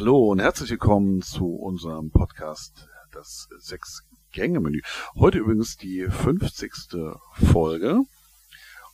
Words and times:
Hallo 0.00 0.30
und 0.30 0.38
herzlich 0.38 0.70
willkommen 0.70 1.20
zu 1.20 1.56
unserem 1.56 2.10
Podcast 2.10 2.88
Das 3.12 3.50
Sechs-Gänge-Menü. 3.58 4.80
Heute 5.14 5.36
übrigens 5.36 5.76
die 5.76 6.06
50. 6.08 6.72
Folge 7.34 8.00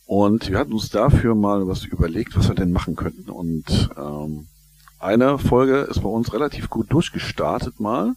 und 0.05 0.49
wir 0.49 0.59
hatten 0.59 0.73
uns 0.73 0.89
dafür 0.89 1.33
mal 1.33 1.65
was 1.65 1.85
überlegt, 1.85 2.35
was 2.35 2.49
wir 2.49 2.55
denn 2.55 2.73
machen 2.73 2.97
könnten 2.97 3.29
und 3.29 3.89
ähm, 3.95 4.49
eine 4.99 5.39
Folge 5.39 5.77
ist 5.77 6.01
bei 6.01 6.09
uns 6.09 6.33
relativ 6.33 6.69
gut 6.69 6.91
durchgestartet 6.91 7.79
mal, 7.79 8.13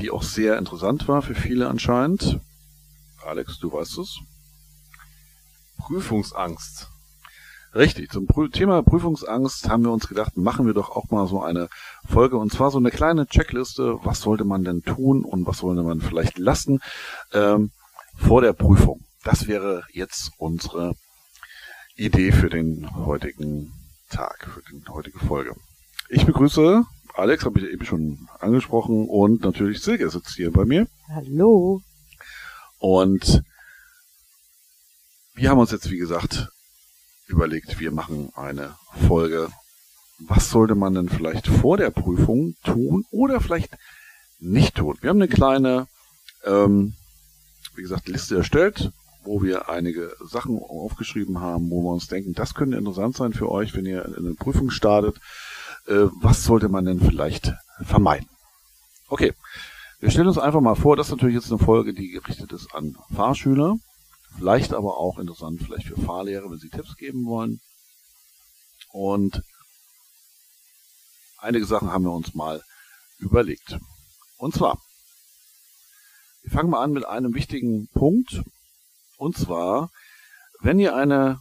die 0.00 0.10
auch 0.10 0.24
sehr 0.24 0.58
interessant 0.58 1.06
war 1.06 1.22
für 1.22 1.36
viele 1.36 1.68
anscheinend. 1.68 2.40
Alex, 3.24 3.60
du 3.60 3.72
weißt 3.72 3.98
es. 3.98 4.18
Prüfungsangst. 5.78 6.88
Richtig, 7.76 8.10
zum 8.10 8.26
Prü 8.26 8.48
Thema 8.48 8.82
Prüfungsangst 8.82 9.68
haben 9.68 9.84
wir 9.84 9.92
uns 9.92 10.08
gedacht, 10.08 10.38
machen 10.38 10.64
wir 10.64 10.72
doch 10.72 10.88
auch 10.96 11.10
mal 11.10 11.26
so 11.26 11.42
eine 11.42 11.68
Folge 12.08 12.38
und 12.38 12.50
zwar 12.50 12.70
so 12.70 12.78
eine 12.78 12.90
kleine 12.90 13.26
Checkliste, 13.26 13.98
was 14.02 14.22
sollte 14.22 14.44
man 14.44 14.64
denn 14.64 14.82
tun 14.82 15.26
und 15.26 15.46
was 15.46 15.58
sollte 15.58 15.82
man 15.82 16.00
vielleicht 16.00 16.38
lassen 16.38 16.80
ähm, 17.34 17.70
vor 18.16 18.40
der 18.40 18.54
Prüfung. 18.54 19.04
Das 19.24 19.46
wäre 19.46 19.84
jetzt 19.92 20.30
unsere 20.38 20.94
Idee 21.96 22.32
für 22.32 22.48
den 22.48 22.88
heutigen 23.04 23.74
Tag, 24.08 24.48
für 24.54 24.62
die 24.72 24.82
heutige 24.88 25.18
Folge. 25.18 25.54
Ich 26.08 26.24
begrüße 26.24 26.82
Alex, 27.12 27.44
habe 27.44 27.60
ich 27.60 27.66
eben 27.66 27.84
schon 27.84 28.26
angesprochen 28.40 29.06
und 29.06 29.42
natürlich 29.42 29.82
Silke 29.82 30.08
sitzt 30.08 30.34
hier 30.36 30.50
bei 30.50 30.64
mir. 30.64 30.86
Hallo. 31.14 31.82
Und 32.78 33.42
wir 35.34 35.50
haben 35.50 35.58
uns 35.58 35.72
jetzt, 35.72 35.90
wie 35.90 35.98
gesagt, 35.98 36.48
überlegt, 37.26 37.78
wir 37.80 37.92
machen 37.92 38.30
eine 38.34 38.76
Folge. 39.06 39.48
Was 40.18 40.50
sollte 40.50 40.74
man 40.74 40.94
denn 40.94 41.08
vielleicht 41.08 41.46
vor 41.46 41.76
der 41.76 41.90
Prüfung 41.90 42.54
tun 42.64 43.04
oder 43.10 43.40
vielleicht 43.40 43.76
nicht 44.38 44.76
tun? 44.76 44.96
Wir 45.00 45.10
haben 45.10 45.20
eine 45.20 45.28
kleine, 45.28 45.88
ähm, 46.44 46.94
wie 47.74 47.82
gesagt, 47.82 48.08
Liste 48.08 48.36
erstellt, 48.36 48.92
wo 49.24 49.42
wir 49.42 49.68
einige 49.68 50.14
Sachen 50.24 50.58
aufgeschrieben 50.58 51.40
haben, 51.40 51.70
wo 51.70 51.82
wir 51.82 51.92
uns 51.92 52.06
denken, 52.06 52.32
das 52.32 52.54
könnte 52.54 52.78
interessant 52.78 53.16
sein 53.16 53.32
für 53.32 53.50
euch, 53.50 53.74
wenn 53.74 53.84
ihr 53.84 54.04
in 54.06 54.14
eine 54.14 54.34
Prüfung 54.34 54.70
startet. 54.70 55.18
Äh, 55.86 56.06
was 56.22 56.44
sollte 56.44 56.68
man 56.68 56.84
denn 56.84 57.00
vielleicht 57.00 57.52
vermeiden? 57.82 58.28
Okay, 59.08 59.34
wir 60.00 60.10
stellen 60.10 60.28
uns 60.28 60.38
einfach 60.38 60.60
mal 60.60 60.74
vor, 60.74 60.96
das 60.96 61.08
ist 61.08 61.12
natürlich 61.12 61.36
jetzt 61.36 61.50
eine 61.50 61.62
Folge, 61.62 61.92
die 61.92 62.08
gerichtet 62.08 62.52
ist 62.52 62.74
an 62.74 62.96
Fahrschüler. 63.14 63.76
Vielleicht 64.36 64.74
aber 64.74 64.98
auch 64.98 65.18
interessant, 65.18 65.62
vielleicht 65.62 65.86
für 65.86 66.00
Fahrlehrer, 66.00 66.50
wenn 66.50 66.58
sie 66.58 66.68
Tipps 66.68 66.96
geben 66.96 67.24
wollen. 67.26 67.60
Und 68.92 69.42
einige 71.38 71.66
Sachen 71.66 71.92
haben 71.92 72.04
wir 72.04 72.12
uns 72.12 72.34
mal 72.34 72.62
überlegt. 73.18 73.78
Und 74.36 74.54
zwar, 74.54 74.78
wir 76.42 76.50
fangen 76.50 76.70
mal 76.70 76.82
an 76.82 76.92
mit 76.92 77.04
einem 77.04 77.34
wichtigen 77.34 77.88
Punkt. 77.88 78.42
Und 79.16 79.36
zwar, 79.36 79.90
wenn 80.60 80.78
ihr 80.78 80.94
eine 80.94 81.40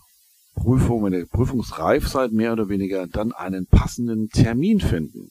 Prüfung, 0.56 1.04
wenn 1.04 1.14
ihr 1.14 1.28
prüfungsreif 1.28 2.08
seid, 2.08 2.32
mehr 2.32 2.54
oder 2.54 2.70
weniger, 2.70 3.08
dann 3.08 3.34
einen 3.34 3.68
passenden 3.68 4.30
Termin 4.30 4.80
finden. 4.80 5.30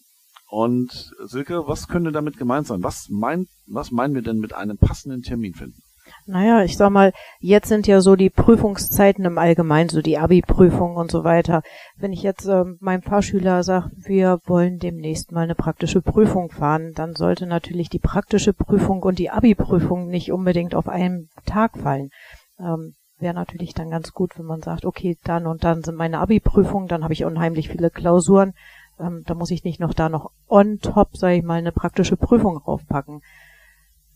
Und 0.48 1.14
Silke, 1.24 1.66
was 1.66 1.88
könnte 1.88 2.12
damit 2.12 2.36
gemeint 2.36 2.66
sein? 2.66 2.82
Was 2.82 3.08
meint, 3.08 3.48
was 3.66 3.90
meinen 3.90 4.14
wir 4.14 4.22
denn 4.22 4.38
mit 4.38 4.52
einem 4.52 4.78
passenden 4.78 5.22
Termin 5.22 5.54
finden? 5.54 5.82
Naja, 6.26 6.62
ich 6.62 6.76
sag 6.76 6.90
mal, 6.90 7.12
jetzt 7.40 7.68
sind 7.68 7.86
ja 7.86 8.00
so 8.00 8.16
die 8.16 8.30
Prüfungszeiten 8.30 9.24
im 9.24 9.38
Allgemeinen, 9.38 9.88
so 9.88 10.00
die 10.00 10.18
Abi-Prüfung 10.18 10.96
und 10.96 11.10
so 11.10 11.24
weiter. 11.24 11.62
Wenn 11.96 12.12
ich 12.12 12.22
jetzt 12.22 12.46
äh, 12.46 12.64
meinem 12.80 13.02
Fahrschüler 13.02 13.62
sage, 13.62 13.90
wir 13.96 14.40
wollen 14.46 14.78
demnächst 14.78 15.32
mal 15.32 15.42
eine 15.42 15.54
praktische 15.54 16.02
Prüfung 16.02 16.50
fahren, 16.50 16.92
dann 16.94 17.14
sollte 17.14 17.46
natürlich 17.46 17.88
die 17.88 17.98
praktische 17.98 18.52
Prüfung 18.52 19.02
und 19.02 19.18
die 19.18 19.30
Abi-Prüfung 19.30 20.08
nicht 20.08 20.32
unbedingt 20.32 20.74
auf 20.74 20.88
einen 20.88 21.28
Tag 21.46 21.78
fallen. 21.78 22.10
Ähm, 22.58 22.94
Wäre 23.18 23.34
natürlich 23.34 23.74
dann 23.74 23.90
ganz 23.90 24.12
gut, 24.12 24.36
wenn 24.38 24.44
man 24.44 24.60
sagt, 24.60 24.84
okay, 24.84 25.16
dann 25.24 25.46
und 25.46 25.62
dann 25.62 25.82
sind 25.82 25.96
meine 25.96 26.18
Abi-Prüfungen, 26.18 26.88
dann 26.88 27.04
habe 27.04 27.12
ich 27.12 27.24
unheimlich 27.24 27.68
viele 27.68 27.88
Klausuren. 27.90 28.54
Ähm, 28.98 29.22
da 29.24 29.34
muss 29.34 29.50
ich 29.50 29.64
nicht 29.64 29.80
noch 29.80 29.94
da 29.94 30.08
noch 30.08 30.30
on 30.48 30.80
top, 30.80 31.16
sage 31.16 31.36
ich 31.36 31.42
mal, 31.44 31.58
eine 31.58 31.72
praktische 31.72 32.16
Prüfung 32.16 32.56
raufpacken. 32.56 33.22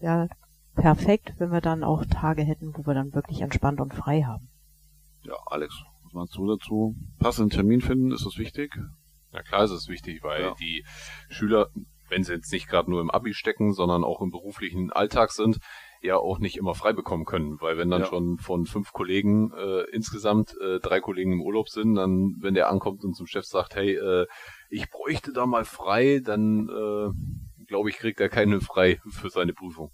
Ja, 0.00 0.26
perfekt, 0.78 1.34
wenn 1.38 1.50
wir 1.50 1.60
dann 1.60 1.84
auch 1.84 2.04
Tage 2.06 2.42
hätten, 2.42 2.72
wo 2.74 2.86
wir 2.86 2.94
dann 2.94 3.12
wirklich 3.12 3.40
entspannt 3.40 3.80
und 3.80 3.94
frei 3.94 4.22
haben. 4.22 4.48
Ja, 5.22 5.34
Alex, 5.46 5.74
was 6.04 6.12
meinst 6.12 6.36
du 6.36 6.46
dazu? 6.46 6.96
Passenden 7.18 7.50
Termin 7.50 7.80
finden, 7.80 8.12
ist 8.12 8.24
das 8.24 8.38
wichtig? 8.38 8.78
Na 9.32 9.42
klar 9.42 9.64
ist 9.64 9.72
es 9.72 9.88
wichtig, 9.88 10.22
weil 10.22 10.42
ja. 10.42 10.54
die 10.54 10.84
Schüler, 11.28 11.68
wenn 12.08 12.24
sie 12.24 12.32
jetzt 12.32 12.52
nicht 12.52 12.68
gerade 12.68 12.90
nur 12.90 13.00
im 13.00 13.10
Abi 13.10 13.34
stecken, 13.34 13.72
sondern 13.72 14.04
auch 14.04 14.22
im 14.22 14.30
beruflichen 14.30 14.90
Alltag 14.90 15.32
sind, 15.32 15.58
ja 16.00 16.16
auch 16.16 16.38
nicht 16.38 16.56
immer 16.56 16.74
frei 16.74 16.92
bekommen 16.92 17.24
können, 17.24 17.60
weil 17.60 17.76
wenn 17.76 17.90
dann 17.90 18.02
ja. 18.02 18.06
schon 18.06 18.38
von 18.38 18.64
fünf 18.64 18.92
Kollegen 18.92 19.52
äh, 19.52 19.82
insgesamt 19.92 20.54
äh, 20.60 20.78
drei 20.78 21.00
Kollegen 21.00 21.32
im 21.32 21.42
Urlaub 21.42 21.68
sind, 21.68 21.96
dann 21.96 22.36
wenn 22.40 22.54
der 22.54 22.70
ankommt 22.70 23.04
und 23.04 23.14
zum 23.14 23.26
Chef 23.26 23.44
sagt, 23.44 23.74
hey, 23.74 23.96
äh, 23.96 24.26
ich 24.70 24.88
bräuchte 24.90 25.32
da 25.32 25.44
mal 25.44 25.64
frei, 25.64 26.20
dann 26.24 26.68
äh, 26.68 27.64
glaube 27.66 27.90
ich, 27.90 27.96
kriegt 27.96 28.20
er 28.20 28.28
keine 28.28 28.60
frei 28.60 29.00
für 29.08 29.28
seine 29.28 29.52
Prüfung. 29.52 29.90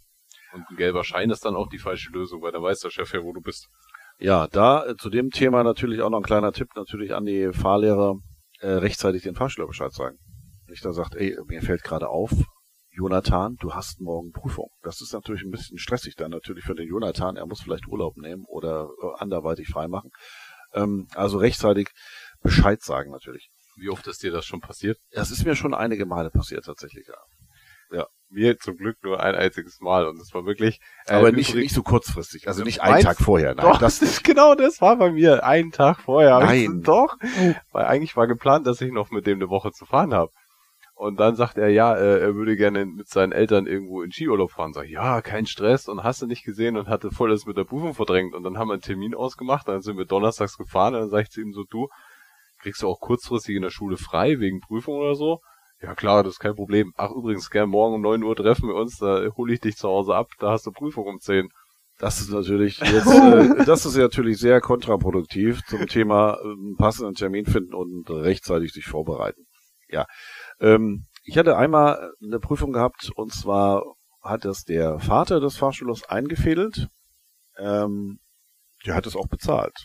Und 0.55 0.71
ein 0.71 0.77
gelber 0.77 1.05
Schein 1.05 1.31
ist 1.31 1.45
dann 1.45 1.57
auch 1.57 1.69
die 1.69 1.79
falsche 1.79 2.11
Lösung, 2.11 2.41
weil 2.43 2.53
dann 2.53 2.63
weiß 2.63 2.81
der 2.81 2.91
Chef 2.91 3.13
ja, 3.13 3.23
wo 3.23 3.33
du 3.33 3.41
bist. 3.41 3.69
Ja, 4.19 4.47
da 4.47 4.87
äh, 4.87 4.97
zu 4.97 5.11
dem 5.11 5.31
Thema 5.31 5.65
natürlich 5.65 6.01
auch 6.01 6.11
noch 6.11 6.19
ein 6.19 6.25
kleiner 6.25 6.53
Tipp 6.53 6.69
natürlich 6.77 7.15
an 7.15 7.25
die 7.25 7.53
Fahrlehrer, 7.53 8.17
äh, 8.61 8.69
rechtzeitig 8.69 9.25
den 9.25 9.35
Fahrschüler 9.35 9.67
Bescheid 9.67 9.93
sagen. 9.93 10.17
Nicht 10.69 10.85
da 10.85 10.93
sagt, 10.93 11.17
ey, 11.17 11.37
mir 11.47 11.61
fällt 11.61 11.83
gerade 11.83 12.09
auf, 12.09 12.31
Jonathan, 12.91 13.57
du 13.61 13.75
hast 13.75 14.01
morgen 14.01 14.31
Prüfung. 14.31 14.71
Das 14.83 15.01
ist 15.01 15.13
natürlich 15.13 15.43
ein 15.43 15.51
bisschen 15.51 15.79
stressig 15.79 16.15
dann 16.15 16.31
natürlich 16.31 16.65
für 16.65 16.77
den 16.77 16.89
Jonathan. 16.89 17.37
Er 17.37 17.47
muss 17.47 17.61
vielleicht 17.61 17.89
Urlaub 17.89 18.17
nehmen 18.17 18.45
oder 18.47 18.89
äh, 19.03 19.21
anderweitig 19.21 19.69
freimachen. 19.69 20.11
Ähm, 20.73 21.09
also 21.15 21.39
rechtzeitig 21.39 21.89
Bescheid 22.41 22.81
sagen 22.83 23.11
natürlich. 23.11 23.51
Wie 23.77 23.91
oft 23.91 24.07
ist 24.07 24.23
dir 24.23 24.31
das 24.31 24.45
schon 24.45 24.61
passiert? 24.61 24.99
Das 25.11 25.33
ist 25.33 25.45
mir 25.45 25.57
schon 25.57 25.75
einige 25.75 26.07
Male 26.07 26.31
passiert 26.31 26.65
tatsächlich, 26.65 27.09
ja. 27.09 27.17
Mir 28.35 28.59
zum 28.59 28.77
Glück 28.77 28.97
nur 29.03 29.21
ein 29.21 29.35
einziges 29.35 29.81
Mal 29.81 30.07
und 30.07 30.21
es 30.21 30.35
war 30.35 30.45
wirklich. 30.45 30.81
Äh, 31.07 31.15
Aber 31.15 31.33
nicht, 31.33 31.55
nicht 31.55 31.75
so 31.75 31.83
kurzfristig, 31.83 32.49
also 32.49 32.65
nicht 32.65 32.83
einen 32.83 33.03
Tag 33.03 33.19
vorher. 33.19 33.55
Nein, 33.55 33.65
doch, 33.65 33.79
das 33.79 34.03
ist 34.03 34.25
genau 34.25 34.55
das 34.55 34.81
war 34.81 34.97
bei 34.97 35.11
mir. 35.11 35.45
Einen 35.45 35.71
Tag 35.71 36.01
vorher. 36.01 36.41
Nein. 36.41 36.83
Doch. 36.83 37.17
Weil 37.73 37.87
eigentlich 37.87 38.17
war 38.17 38.27
geplant, 38.27 38.67
dass 38.67 38.81
ich 38.81 38.93
noch 38.93 39.11
mit 39.11 39.27
dem 39.27 39.39
eine 39.39 39.49
Woche 39.49 39.73
zu 39.73 39.87
fahren 39.87 40.13
habe. 40.13 40.31
Und 40.97 41.19
dann 41.19 41.35
sagt 41.35 41.59
er, 41.59 41.69
ja, 41.69 41.95
äh, 41.95 42.21
er 42.21 42.35
würde 42.35 42.57
gerne 42.57 42.87
mit 42.87 43.09
seinen 43.09 43.33
Eltern 43.33 43.67
irgendwo 43.67 44.03
in 44.03 44.13
Skiurlaub 44.13 44.53
fahren. 44.53 44.73
Sag, 44.73 44.89
ja, 44.89 45.23
kein 45.23 45.47
Stress 45.47 45.89
und 45.89 46.05
hast 46.05 46.23
du 46.23 46.27
nicht 46.27 46.45
gesehen 46.45 46.77
und 46.77 46.89
hatte 46.89 47.11
voll 47.11 47.31
das 47.31 47.47
mit 47.47 47.57
der 47.57 47.65
Prüfung 47.65 47.95
verdrängt. 47.95 48.35
Und 48.35 48.45
dann 48.45 48.59
haben 48.59 48.69
wir 48.69 48.75
einen 48.75 48.83
Termin 48.83 49.15
ausgemacht, 49.15 49.67
dann 49.67 49.83
sind 49.83 49.99
wir 49.99 50.05
donnerstags 50.05 50.57
gefahren 50.57 50.95
und 50.95 51.01
dann 51.01 51.11
sag 51.11 51.23
ich 51.23 51.31
zu 51.31 51.41
ihm 51.41 51.53
so, 51.53 51.65
du, 51.69 51.89
kriegst 52.61 52.83
du 52.83 52.89
auch 52.89 53.01
kurzfristig 53.01 53.57
in 53.57 53.63
der 53.63 53.71
Schule 53.71 53.97
frei 53.97 54.39
wegen 54.39 54.61
Prüfung 54.61 54.95
oder 54.95 55.17
so? 55.17 55.41
Ja 55.85 55.95
klar, 55.95 56.23
das 56.23 56.35
ist 56.35 56.39
kein 56.39 56.55
Problem. 56.55 56.95
Ach 56.97 57.11
übrigens, 57.11 57.51
gern 57.51 57.69
morgen 57.69 57.97
um 57.97 58.01
neun 58.01 58.23
Uhr 58.23 58.35
treffen 58.35 58.69
wir 58.69 58.75
uns, 58.75 58.97
da 58.97 59.29
hole 59.37 59.53
ich 59.53 59.61
dich 59.61 59.77
zu 59.77 59.87
Hause 59.87 60.15
ab, 60.15 60.29
da 60.39 60.51
hast 60.51 60.65
du 60.65 60.73
Prüfung 60.73 61.07
um 61.07 61.21
zehn. 61.21 61.51
Das 61.99 62.23
ist 62.23 62.31
natürlich 62.31 62.79
jetzt, 62.81 63.07
äh, 63.07 63.67
das 63.67 63.85
ist 63.85 63.95
natürlich 63.97 64.39
sehr 64.39 64.63
kontraproduktiv 64.63 65.61
zum 65.67 65.87
Thema 65.87 66.39
äh, 66.43 66.77
passenden 66.79 67.15
Termin 67.15 67.45
finden 67.45 67.75
und 67.75 68.09
rechtzeitig 68.09 68.73
sich 68.73 68.87
vorbereiten. 68.87 69.45
Ja, 69.91 70.07
ähm, 70.59 71.05
ich 71.23 71.37
hatte 71.37 71.59
einmal 71.59 72.13
eine 72.23 72.41
Prüfung 72.41 72.73
gehabt 72.73 73.11
und 73.15 73.35
zwar 73.35 73.83
hat 74.23 74.47
das 74.47 74.65
der 74.65 75.01
Vater 75.01 75.39
des 75.39 75.59
Fahrschulers 75.59 76.09
eingefädelt. 76.09 76.89
Ähm, 77.59 78.21
der 78.87 78.95
hat 78.95 79.07
es 79.07 79.17
auch 79.17 79.29
bezahlt. 79.29 79.85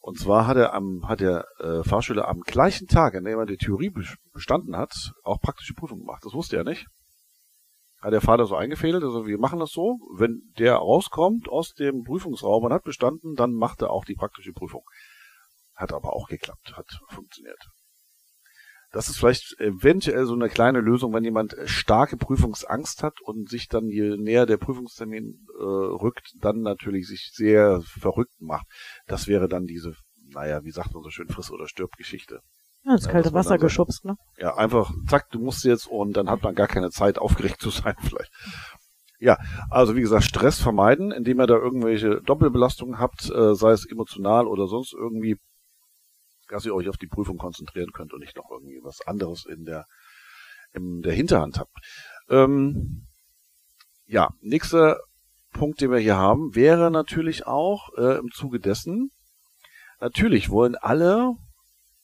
Und 0.00 0.18
zwar 0.18 0.46
hat 0.46 0.56
er 0.56 0.72
am, 0.72 1.06
hat 1.06 1.20
der 1.20 1.44
äh, 1.58 1.84
Fahrschüler 1.84 2.26
am 2.26 2.40
gleichen 2.40 2.86
Tag, 2.86 3.14
an 3.14 3.24
dem 3.24 3.38
er 3.38 3.46
die 3.46 3.58
Theorie 3.58 3.92
bestanden 4.32 4.76
hat, 4.76 5.12
auch 5.22 5.40
praktische 5.40 5.74
Prüfung 5.74 6.00
gemacht. 6.00 6.24
Das 6.24 6.32
wusste 6.32 6.56
er 6.56 6.64
nicht. 6.64 6.86
Hat 8.00 8.14
der 8.14 8.22
Vater 8.22 8.46
so 8.46 8.56
eingefädelt, 8.56 9.04
also 9.04 9.26
wir 9.26 9.38
machen 9.38 9.58
das 9.58 9.72
so, 9.72 9.98
wenn 10.16 10.40
der 10.58 10.76
rauskommt 10.76 11.50
aus 11.50 11.74
dem 11.74 12.02
Prüfungsraum 12.02 12.64
und 12.64 12.72
hat 12.72 12.82
bestanden, 12.82 13.34
dann 13.34 13.52
macht 13.52 13.82
er 13.82 13.90
auch 13.90 14.06
die 14.06 14.14
praktische 14.14 14.52
Prüfung. 14.52 14.84
Hat 15.74 15.92
aber 15.92 16.14
auch 16.14 16.28
geklappt, 16.28 16.72
hat 16.76 16.88
funktioniert. 17.10 17.62
Das 18.92 19.08
ist 19.08 19.18
vielleicht 19.18 19.58
eventuell 19.60 20.26
so 20.26 20.34
eine 20.34 20.48
kleine 20.48 20.80
Lösung, 20.80 21.12
wenn 21.12 21.24
jemand 21.24 21.54
starke 21.64 22.16
Prüfungsangst 22.16 23.02
hat 23.02 23.20
und 23.20 23.48
sich 23.48 23.68
dann 23.68 23.88
je 23.88 24.16
näher 24.16 24.46
der 24.46 24.56
Prüfungstermin 24.56 25.46
äh, 25.58 25.62
rückt, 25.62 26.32
dann 26.40 26.60
natürlich 26.62 27.06
sich 27.06 27.30
sehr 27.32 27.82
verrückt 27.82 28.40
macht. 28.40 28.66
Das 29.06 29.28
wäre 29.28 29.48
dann 29.48 29.66
diese, 29.66 29.94
naja, 30.28 30.64
wie 30.64 30.72
sagt 30.72 30.92
man 30.92 31.04
so 31.04 31.10
schön, 31.10 31.28
Friss- 31.28 31.52
oder 31.52 31.68
Stirb-Geschichte. 31.68 32.40
Ja, 32.82 32.94
ins 32.94 33.08
kalte 33.08 33.28
ja, 33.28 33.34
Wasser 33.34 33.58
geschubst, 33.58 34.04
ne? 34.04 34.16
Ja, 34.38 34.56
einfach, 34.56 34.92
zack, 35.08 35.30
du 35.30 35.38
musst 35.38 35.64
jetzt 35.64 35.86
und 35.86 36.16
dann 36.16 36.30
hat 36.30 36.42
man 36.42 36.54
gar 36.54 36.68
keine 36.68 36.90
Zeit, 36.90 37.18
aufgeregt 37.18 37.60
zu 37.60 37.70
sein 37.70 37.94
vielleicht. 38.02 38.32
Ja, 39.20 39.36
also 39.68 39.96
wie 39.96 40.00
gesagt, 40.00 40.24
Stress 40.24 40.58
vermeiden, 40.58 41.12
indem 41.12 41.40
ihr 41.40 41.46
da 41.46 41.54
irgendwelche 41.54 42.22
Doppelbelastungen 42.22 42.98
habt, 42.98 43.30
äh, 43.30 43.54
sei 43.54 43.72
es 43.72 43.84
emotional 43.84 44.46
oder 44.46 44.66
sonst 44.66 44.94
irgendwie 44.94 45.36
dass 46.50 46.66
ihr 46.66 46.74
euch 46.74 46.88
auf 46.88 46.96
die 46.96 47.06
Prüfung 47.06 47.38
konzentrieren 47.38 47.92
könnt 47.92 48.12
und 48.12 48.20
nicht 48.20 48.36
noch 48.36 48.50
irgendwie 48.50 48.80
was 48.82 49.00
anderes 49.06 49.46
in 49.46 49.64
der 49.64 49.86
in 50.72 51.02
der 51.02 51.12
Hinterhand 51.12 51.58
habt. 51.58 51.76
Ähm, 52.28 53.06
ja, 54.06 54.30
nächster 54.40 55.00
Punkt, 55.52 55.80
den 55.80 55.90
wir 55.90 55.98
hier 55.98 56.16
haben, 56.16 56.54
wäre 56.54 56.90
natürlich 56.90 57.46
auch 57.46 57.90
äh, 57.96 58.18
im 58.18 58.30
Zuge 58.32 58.60
dessen, 58.60 59.10
natürlich 60.00 60.50
wollen 60.50 60.76
alle 60.76 61.34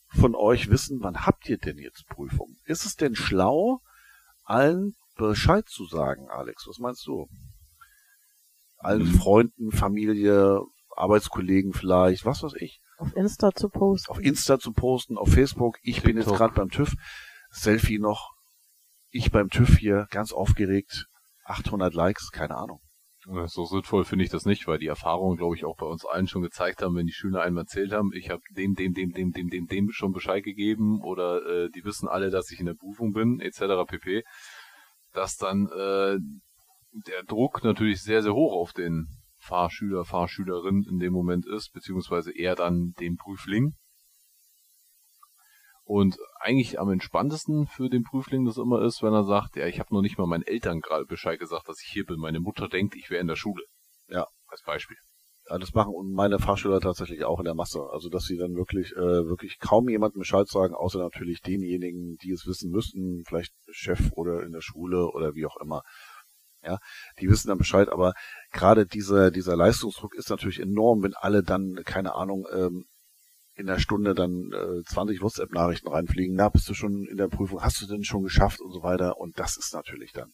von 0.08 0.34
euch 0.34 0.70
wissen, 0.70 0.98
wann 1.02 1.26
habt 1.26 1.48
ihr 1.48 1.58
denn 1.58 1.78
jetzt 1.78 2.06
Prüfung? 2.06 2.56
Ist 2.64 2.86
es 2.86 2.96
denn 2.96 3.14
schlau, 3.14 3.80
allen 4.44 4.94
Bescheid 5.16 5.68
zu 5.68 5.86
sagen, 5.86 6.28
Alex? 6.30 6.66
Was 6.66 6.78
meinst 6.78 7.06
du? 7.06 7.28
Allen 8.78 9.04
mhm. 9.04 9.14
Freunden, 9.14 9.72
Familie, 9.72 10.60
Arbeitskollegen 10.96 11.72
vielleicht, 11.72 12.24
was 12.24 12.42
weiß 12.42 12.54
ich. 12.54 12.80
Auf 12.98 13.14
Insta 13.14 13.52
zu 13.52 13.68
posten. 13.68 14.10
Auf 14.10 14.20
Insta 14.20 14.58
zu 14.58 14.72
posten, 14.72 15.18
auf 15.18 15.28
Facebook. 15.28 15.78
Ich 15.82 15.96
TikTok. 15.96 16.04
bin 16.04 16.16
jetzt 16.16 16.28
gerade 16.28 16.54
beim 16.54 16.70
TÜV. 16.70 16.94
Selfie 17.50 17.98
noch. 17.98 18.32
Ich 19.10 19.30
beim 19.30 19.48
TÜV 19.48 19.78
hier, 19.78 20.06
ganz 20.10 20.32
aufgeregt. 20.32 21.06
800 21.44 21.94
Likes, 21.94 22.30
keine 22.32 22.56
Ahnung. 22.56 22.80
So 23.46 23.64
sinnvoll 23.64 24.04
finde 24.04 24.24
ich 24.24 24.30
das 24.30 24.44
nicht, 24.44 24.68
weil 24.68 24.78
die 24.78 24.86
Erfahrungen, 24.86 25.36
glaube 25.36 25.56
ich, 25.56 25.64
auch 25.64 25.76
bei 25.76 25.86
uns 25.86 26.04
allen 26.04 26.28
schon 26.28 26.42
gezeigt 26.42 26.80
haben, 26.80 26.94
wenn 26.94 27.06
die 27.06 27.12
Schüler 27.12 27.42
einmal 27.42 27.64
erzählt 27.64 27.92
haben, 27.92 28.12
ich 28.12 28.30
habe 28.30 28.40
dem, 28.52 28.74
dem, 28.74 28.94
dem, 28.94 29.10
dem, 29.12 29.32
dem, 29.32 29.48
dem, 29.48 29.66
dem 29.66 29.90
schon 29.90 30.12
Bescheid 30.12 30.44
gegeben 30.44 31.02
oder 31.02 31.44
äh, 31.44 31.70
die 31.70 31.84
wissen 31.84 32.08
alle, 32.08 32.30
dass 32.30 32.52
ich 32.52 32.60
in 32.60 32.66
der 32.66 32.74
Prüfung 32.74 33.12
bin, 33.12 33.40
etc. 33.40 33.84
pp. 33.88 34.22
Dass 35.12 35.36
dann 35.36 35.66
äh, 35.66 36.18
der 36.92 37.24
Druck 37.26 37.64
natürlich 37.64 38.00
sehr, 38.00 38.22
sehr 38.22 38.34
hoch 38.34 38.52
auf 38.52 38.72
den 38.72 39.08
Fahrschüler, 39.46 40.04
Fahrschülerin 40.04 40.84
in 40.88 40.98
dem 40.98 41.12
Moment 41.12 41.46
ist, 41.46 41.72
beziehungsweise 41.72 42.36
eher 42.36 42.56
dann 42.56 42.92
den 43.00 43.16
Prüfling. 43.16 43.74
Und 45.84 46.18
eigentlich 46.40 46.80
am 46.80 46.90
entspanntesten 46.90 47.68
für 47.68 47.88
den 47.88 48.02
Prüfling 48.02 48.44
das 48.44 48.56
immer 48.56 48.82
ist, 48.82 49.04
wenn 49.04 49.12
er 49.12 49.22
sagt, 49.22 49.54
ja, 49.54 49.66
ich 49.66 49.78
habe 49.78 49.94
noch 49.94 50.02
nicht 50.02 50.18
mal 50.18 50.26
meinen 50.26 50.42
Eltern 50.42 50.80
gerade 50.80 51.06
Bescheid 51.06 51.38
gesagt, 51.38 51.68
dass 51.68 51.80
ich 51.80 51.88
hier 51.92 52.04
bin. 52.04 52.18
Meine 52.18 52.40
Mutter 52.40 52.68
denkt, 52.68 52.96
ich 52.96 53.08
wäre 53.08 53.20
in 53.20 53.28
der 53.28 53.36
Schule. 53.36 53.62
Ja. 54.08 54.26
Als 54.48 54.62
Beispiel. 54.62 54.96
Ja, 55.48 55.58
das 55.58 55.74
machen 55.74 55.94
meine 56.12 56.40
Fahrschüler 56.40 56.80
tatsächlich 56.80 57.24
auch 57.24 57.38
in 57.38 57.44
der 57.44 57.54
Masse. 57.54 57.80
Also 57.92 58.08
dass 58.08 58.24
sie 58.24 58.36
dann 58.36 58.56
wirklich, 58.56 58.90
äh, 58.96 59.28
wirklich 59.28 59.60
kaum 59.60 59.88
jemandem 59.88 60.18
Bescheid 60.18 60.48
sagen, 60.48 60.74
außer 60.74 60.98
natürlich 60.98 61.40
denjenigen, 61.40 62.16
die 62.16 62.32
es 62.32 62.46
wissen 62.46 62.72
müssten, 62.72 63.22
vielleicht 63.24 63.52
Chef 63.70 64.10
oder 64.12 64.42
in 64.42 64.50
der 64.50 64.62
Schule 64.62 65.06
oder 65.12 65.34
wie 65.34 65.46
auch 65.46 65.56
immer. 65.58 65.82
Ja, 66.66 66.78
die 67.20 67.28
wissen 67.28 67.48
dann 67.48 67.58
Bescheid, 67.58 67.88
aber 67.88 68.14
gerade 68.52 68.86
dieser, 68.86 69.30
dieser 69.30 69.56
Leistungsdruck 69.56 70.14
ist 70.14 70.30
natürlich 70.30 70.60
enorm, 70.60 71.02
wenn 71.02 71.14
alle 71.14 71.42
dann, 71.42 71.76
keine 71.84 72.14
Ahnung, 72.14 72.46
ähm, 72.52 72.84
in 73.54 73.66
der 73.66 73.78
Stunde 73.78 74.14
dann 74.14 74.50
äh, 74.52 74.82
20 74.84 75.22
WhatsApp-Nachrichten 75.22 75.88
reinfliegen. 75.88 76.36
Na, 76.36 76.48
bist 76.50 76.68
du 76.68 76.74
schon 76.74 77.06
in 77.10 77.16
der 77.16 77.28
Prüfung? 77.28 77.62
Hast 77.62 77.80
du 77.80 77.86
denn 77.86 78.04
schon 78.04 78.22
geschafft 78.22 78.60
und 78.60 78.72
so 78.72 78.82
weiter? 78.82 79.18
Und 79.18 79.38
das 79.38 79.56
ist 79.56 79.72
natürlich 79.72 80.12
dann. 80.12 80.32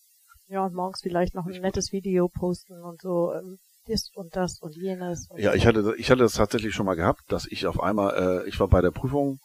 Ja, 0.49 0.65
und 0.65 0.75
morgens 0.75 1.01
vielleicht 1.03 1.35
noch 1.35 1.47
ein 1.47 1.61
nettes 1.61 1.93
Video 1.93 2.29
posten 2.29 2.83
und 2.83 3.01
so. 3.01 3.33
Ähm, 3.33 3.59
das 3.87 4.11
und 4.15 4.35
das 4.37 4.59
und 4.61 4.77
jenes. 4.77 5.29
Und 5.29 5.41
ja, 5.41 5.55
ich 5.55 5.67
hatte, 5.67 5.95
ich 5.99 6.11
hatte 6.11 6.23
das 6.23 6.35
tatsächlich 6.35 6.75
schon 6.75 6.87
mal 6.87 6.95
gehabt, 6.95 7.21
dass 7.29 7.47
ich 7.47 7.67
auf 7.67 7.81
einmal, 7.81 8.43
äh, 8.45 8.49
ich 8.49 8.59
war 8.61 8.69
bei 8.69 8.81
der 8.81 8.91
Prüfung 8.91 9.39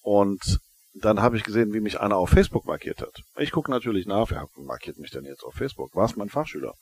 und 0.00 0.58
dann 0.94 1.20
habe 1.20 1.36
ich 1.36 1.44
gesehen, 1.44 1.72
wie 1.72 1.80
mich 1.80 2.00
einer 2.00 2.16
auf 2.16 2.30
Facebook 2.30 2.66
markiert 2.66 3.00
hat. 3.00 3.22
Ich 3.38 3.50
gucke 3.50 3.70
natürlich 3.70 4.06
nach, 4.06 4.30
wer 4.30 4.46
markiert 4.56 4.98
mich 4.98 5.10
denn 5.10 5.24
jetzt 5.24 5.42
auf 5.42 5.54
Facebook? 5.54 5.94
War 5.94 6.04
es 6.04 6.16
mein 6.16 6.28
Fachschüler? 6.28 6.74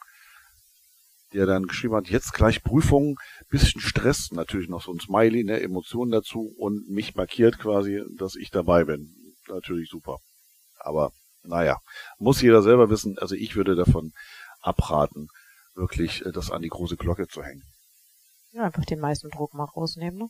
der 1.33 1.47
dann 1.47 1.67
geschrieben 1.67 1.95
hat, 1.95 2.09
jetzt 2.09 2.33
gleich 2.33 2.63
Prüfung, 2.63 3.19
bisschen 3.49 3.81
Stress, 3.81 4.31
natürlich 4.33 4.69
noch 4.69 4.83
so 4.83 4.93
ein 4.93 5.01
Smiley, 5.01 5.45
ne, 5.45 5.61
Emotionen 5.61 6.11
dazu 6.11 6.53
und 6.59 6.89
mich 6.89 7.15
markiert 7.15 7.59
quasi, 7.59 8.03
dass 8.17 8.35
ich 8.37 8.51
dabei 8.51 8.85
bin. 8.85 9.15
Natürlich 9.49 9.89
super. 9.89 10.19
Aber 10.79 11.13
naja, 11.43 11.79
muss 12.19 12.43
jeder 12.43 12.63
selber 12.63 12.91
wissen. 12.91 13.19
Also 13.19 13.35
ich 13.35 13.57
würde 13.57 13.77
davon 13.77 14.13
abraten, 14.61 15.29
wirklich 15.75 16.25
äh, 16.27 16.33
das 16.33 16.51
an 16.51 16.63
die 16.63 16.69
große 16.69 16.97
Glocke 16.97 17.29
zu 17.29 17.43
hängen. 17.43 17.63
Ja, 18.53 18.65
einfach 18.65 18.85
den 18.85 19.01
meisten 19.01 19.31
Druck 19.31 19.55
mal 19.55 19.65
rausnehmen, 19.65 20.19
ne? 20.19 20.29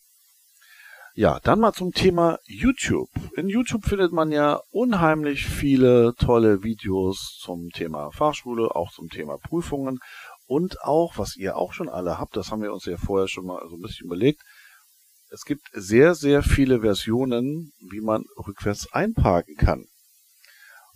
Ja, 1.15 1.41
dann 1.41 1.59
mal 1.59 1.73
zum 1.73 1.93
Thema 1.93 2.39
YouTube. 2.45 3.11
In 3.37 3.49
YouTube 3.49 3.85
findet 3.85 4.13
man 4.13 4.31
ja 4.31 4.61
unheimlich 4.71 5.45
viele 5.45 6.15
tolle 6.17 6.63
Videos 6.63 7.37
zum 7.41 7.71
Thema 7.71 8.13
Fachschule, 8.13 8.77
auch 8.77 8.93
zum 8.93 9.09
Thema 9.09 9.37
Prüfungen. 9.37 9.99
Und 10.47 10.81
auch, 10.83 11.19
was 11.19 11.37
ihr 11.37 11.57
auch 11.57 11.73
schon 11.73 11.89
alle 11.89 12.19
habt, 12.19 12.37
das 12.37 12.53
haben 12.53 12.63
wir 12.63 12.73
uns 12.73 12.85
ja 12.85 12.97
vorher 12.97 13.27
schon 13.27 13.47
mal 13.47 13.61
so 13.69 13.77
ein 13.77 13.83
bisschen 13.83 14.07
überlegt, 14.07 14.41
es 15.33 15.45
gibt 15.45 15.69
sehr, 15.73 16.15
sehr 16.15 16.43
viele 16.43 16.81
Versionen, 16.81 17.73
wie 17.91 18.01
man 18.01 18.25
rückwärts 18.47 18.93
einparken 18.93 19.57
kann. 19.57 19.87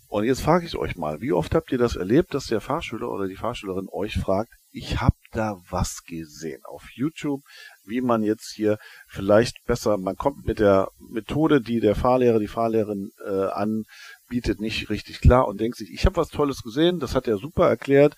Und 0.09 0.25
jetzt 0.25 0.43
frage 0.43 0.65
ich 0.65 0.77
euch 0.77 0.97
mal, 0.97 1.21
wie 1.21 1.33
oft 1.33 1.57
habt 1.57 1.73
ihr 1.73 1.79
das 1.79 1.97
erlebt, 1.97 2.35
dass 2.35 2.47
der 2.47 2.61
Fahrschüler 2.61 3.11
oder 3.11 3.27
die 3.27 3.37
Fahrschülerin 3.37 3.89
euch 3.91 4.15
fragt, 4.15 4.53
ich 4.71 5.01
habe 5.01 5.17
da 5.33 5.61
was 5.71 6.05
gesehen 6.05 6.61
auf 6.65 6.85
YouTube, 6.95 7.43
wie 7.87 8.01
man 8.01 8.23
jetzt 8.23 8.53
hier 8.55 8.79
vielleicht 9.09 9.65
besser, 9.67 9.97
man 9.99 10.17
kommt 10.17 10.47
mit 10.47 10.59
der 10.59 10.89
Methode, 10.99 11.61
die 11.61 11.81
der 11.81 11.95
Fahrlehrer, 11.95 12.39
die 12.39 12.49
Fahrlehrerin 12.49 13.11
äh, 13.25 13.47
anbietet, 13.47 14.61
nicht 14.61 14.91
richtig 14.91 15.21
klar 15.21 15.47
und 15.49 15.61
denkt 15.61 15.77
sich, 15.77 15.91
ich 15.93 16.07
habe 16.07 16.17
was 16.17 16.29
Tolles 16.29 16.63
gesehen, 16.63 17.01
das 17.01 17.15
hat 17.15 17.29
er 17.29 17.39
super 17.39 17.69
erklärt, 17.69 18.17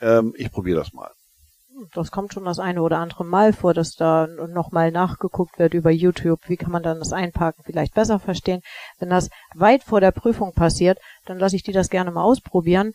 ähm, 0.00 0.34
ich 0.36 0.50
probiere 0.50 0.78
das 0.78 0.92
mal. 0.92 1.10
Das 1.92 2.10
kommt 2.10 2.32
schon 2.32 2.46
das 2.46 2.58
eine 2.58 2.80
oder 2.80 2.98
andere 2.98 3.24
Mal 3.24 3.52
vor, 3.52 3.74
dass 3.74 3.96
da 3.96 4.26
nochmal 4.26 4.90
nachgeguckt 4.90 5.58
wird 5.58 5.74
über 5.74 5.90
YouTube. 5.90 6.40
Wie 6.46 6.56
kann 6.56 6.72
man 6.72 6.82
dann 6.82 6.98
das 6.98 7.12
Einparken 7.12 7.64
vielleicht 7.64 7.94
besser 7.94 8.18
verstehen? 8.18 8.62
Wenn 8.98 9.10
das 9.10 9.28
weit 9.54 9.82
vor 9.82 10.00
der 10.00 10.10
Prüfung 10.10 10.54
passiert, 10.54 10.98
dann 11.26 11.38
lasse 11.38 11.54
ich 11.54 11.62
die 11.62 11.72
das 11.72 11.90
gerne 11.90 12.10
mal 12.10 12.22
ausprobieren. 12.22 12.94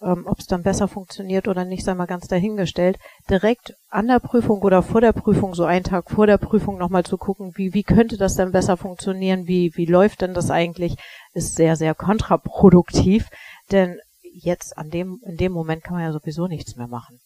Ähm, 0.00 0.26
Ob 0.26 0.38
es 0.38 0.46
dann 0.46 0.62
besser 0.62 0.86
funktioniert 0.86 1.48
oder 1.48 1.64
nicht, 1.64 1.84
sei 1.84 1.94
mal 1.94 2.06
ganz 2.06 2.28
dahingestellt. 2.28 2.98
Direkt 3.28 3.74
an 3.88 4.06
der 4.06 4.20
Prüfung 4.20 4.62
oder 4.62 4.82
vor 4.82 5.00
der 5.00 5.12
Prüfung, 5.12 5.54
so 5.54 5.64
einen 5.64 5.84
Tag 5.84 6.10
vor 6.10 6.26
der 6.26 6.38
Prüfung 6.38 6.78
nochmal 6.78 7.04
zu 7.04 7.16
gucken, 7.16 7.52
wie, 7.56 7.74
wie 7.74 7.82
könnte 7.82 8.16
das 8.16 8.36
dann 8.36 8.52
besser 8.52 8.76
funktionieren, 8.76 9.48
wie, 9.48 9.72
wie 9.74 9.86
läuft 9.86 10.20
denn 10.20 10.34
das 10.34 10.50
eigentlich, 10.50 10.96
ist 11.32 11.56
sehr, 11.56 11.74
sehr 11.74 11.94
kontraproduktiv. 11.94 13.28
Denn 13.72 13.98
jetzt 14.22 14.78
an 14.78 14.90
dem, 14.90 15.20
in 15.24 15.36
dem 15.36 15.52
Moment 15.52 15.82
kann 15.82 15.94
man 15.94 16.04
ja 16.04 16.12
sowieso 16.12 16.46
nichts 16.46 16.76
mehr 16.76 16.88
machen. 16.88 17.18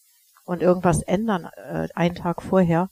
Und 0.45 0.61
irgendwas 0.61 1.01
ändern 1.03 1.49
äh, 1.55 1.87
einen 1.93 2.15
Tag 2.15 2.41
vorher, 2.41 2.89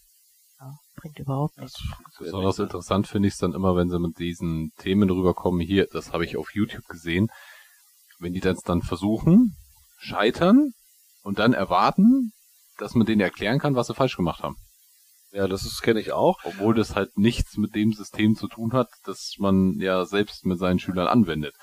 ja, 0.60 0.74
bringt 0.96 1.18
überhaupt 1.18 1.58
nichts. 1.58 1.84
Besonders 2.20 2.60
interessant 2.60 3.08
finde 3.08 3.28
ich 3.28 3.34
es 3.34 3.40
dann 3.40 3.54
immer, 3.54 3.76
wenn 3.76 3.90
sie 3.90 4.00
mit 4.00 4.20
diesen 4.20 4.72
Themen 4.78 5.10
rüberkommen, 5.10 5.60
hier, 5.60 5.88
das 5.92 6.14
habe 6.14 6.24
ich 6.24 6.38
auf 6.38 6.54
YouTube 6.54 6.88
gesehen, 6.88 7.30
wenn 8.20 8.34
die 8.34 8.40
das 8.40 8.62
dann 8.62 8.84
versuchen, 8.84 9.56
scheitern 10.02 10.74
und 11.22 11.40
dann 11.40 11.54
erwarten, 11.54 12.34
dass 12.78 12.96
man 12.96 13.06
denen 13.06 13.22
erklären 13.22 13.60
kann, 13.60 13.76
was 13.76 13.88
sie 13.88 13.94
falsch 13.94 14.18
gemacht 14.18 14.44
haben. 14.44 14.58
Ja, 15.32 15.48
das 15.48 15.82
kenne 15.82 16.02
ich 16.02 16.12
auch. 16.12 16.40
Obwohl 16.44 16.76
das 16.76 16.96
halt 16.96 17.18
nichts 17.18 17.56
mit 17.56 17.74
dem 17.76 17.94
System 17.94 18.36
zu 18.36 18.48
tun 18.48 18.74
hat, 18.74 18.90
das 19.06 19.36
man 19.38 19.80
ja 19.80 20.04
selbst 20.06 20.46
mit 20.46 20.60
seinen 20.60 20.80
Schülern 20.80 21.08
anwendet. 21.08 21.56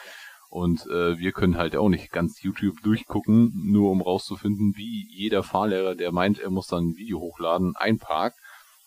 Und 0.49 0.87
äh, 0.87 1.18
wir 1.18 1.33
können 1.33 1.59
halt 1.59 1.76
auch 1.76 1.90
nicht 1.90 2.11
ganz 2.11 2.40
YouTube 2.40 2.80
durchgucken, 2.83 3.52
nur 3.71 3.90
um 3.90 4.00
rauszufinden, 4.00 4.75
wie 4.76 5.07
jeder 5.11 5.42
Fahrlehrer, 5.42 5.95
der 5.95 6.12
meint, 6.12 6.38
er 6.38 6.49
muss 6.49 6.68
dann 6.68 6.88
ein 6.88 6.97
Video 6.97 7.21
hochladen, 7.21 7.76
einparkt 7.76 8.38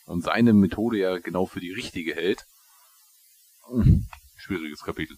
und 0.05 0.23
seine 0.23 0.53
Methode 0.53 0.97
ja 0.97 1.19
genau 1.19 1.45
für 1.45 1.59
die 1.59 1.71
richtige 1.71 2.15
hält. 2.15 2.45
Schwieriges 4.37 4.81
Kapitel. 4.81 5.17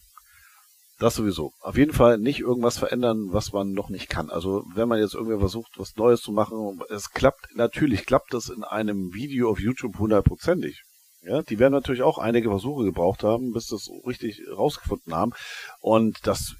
Das 1.03 1.15
sowieso. 1.15 1.51
Auf 1.59 1.75
jeden 1.75 1.91
Fall 1.91 2.17
nicht 2.17 2.39
irgendwas 2.39 2.77
verändern, 2.77 3.33
was 3.33 3.51
man 3.51 3.73
noch 3.73 3.89
nicht 3.89 4.07
kann. 4.07 4.29
Also 4.29 4.63
wenn 4.73 4.87
man 4.87 4.99
jetzt 4.99 5.15
irgendwie 5.15 5.37
versucht, 5.37 5.73
was 5.75 5.97
Neues 5.97 6.21
zu 6.21 6.31
machen, 6.31 6.79
es 6.89 7.09
klappt, 7.11 7.53
natürlich 7.55 8.05
klappt 8.05 8.33
das 8.33 8.47
in 8.47 8.63
einem 8.63 9.13
Video 9.13 9.49
auf 9.49 9.59
YouTube 9.59 9.99
hundertprozentig. 9.99 10.81
Ja, 11.21 11.41
die 11.41 11.59
werden 11.59 11.73
natürlich 11.73 12.03
auch 12.03 12.19
einige 12.19 12.47
Versuche 12.47 12.85
gebraucht 12.85 13.21
haben, 13.21 13.51
bis 13.51 13.67
das 13.67 13.89
richtig 14.07 14.43
rausgefunden 14.49 15.13
haben. 15.13 15.33
Und 15.81 16.25
das, 16.25 16.55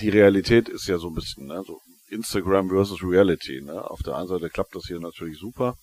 die 0.00 0.08
Realität 0.08 0.68
ist 0.68 0.88
ja 0.88 0.98
so 0.98 1.06
ein 1.10 1.14
bisschen, 1.14 1.46
ne, 1.46 1.62
so 1.64 1.78
Instagram 2.08 2.70
versus 2.70 3.00
Reality. 3.00 3.62
Ne? 3.62 3.88
Auf 3.88 4.02
der 4.02 4.16
einen 4.16 4.26
Seite 4.26 4.50
klappt 4.50 4.74
das 4.74 4.86
hier 4.86 4.98
natürlich 4.98 5.38
super, 5.38 5.76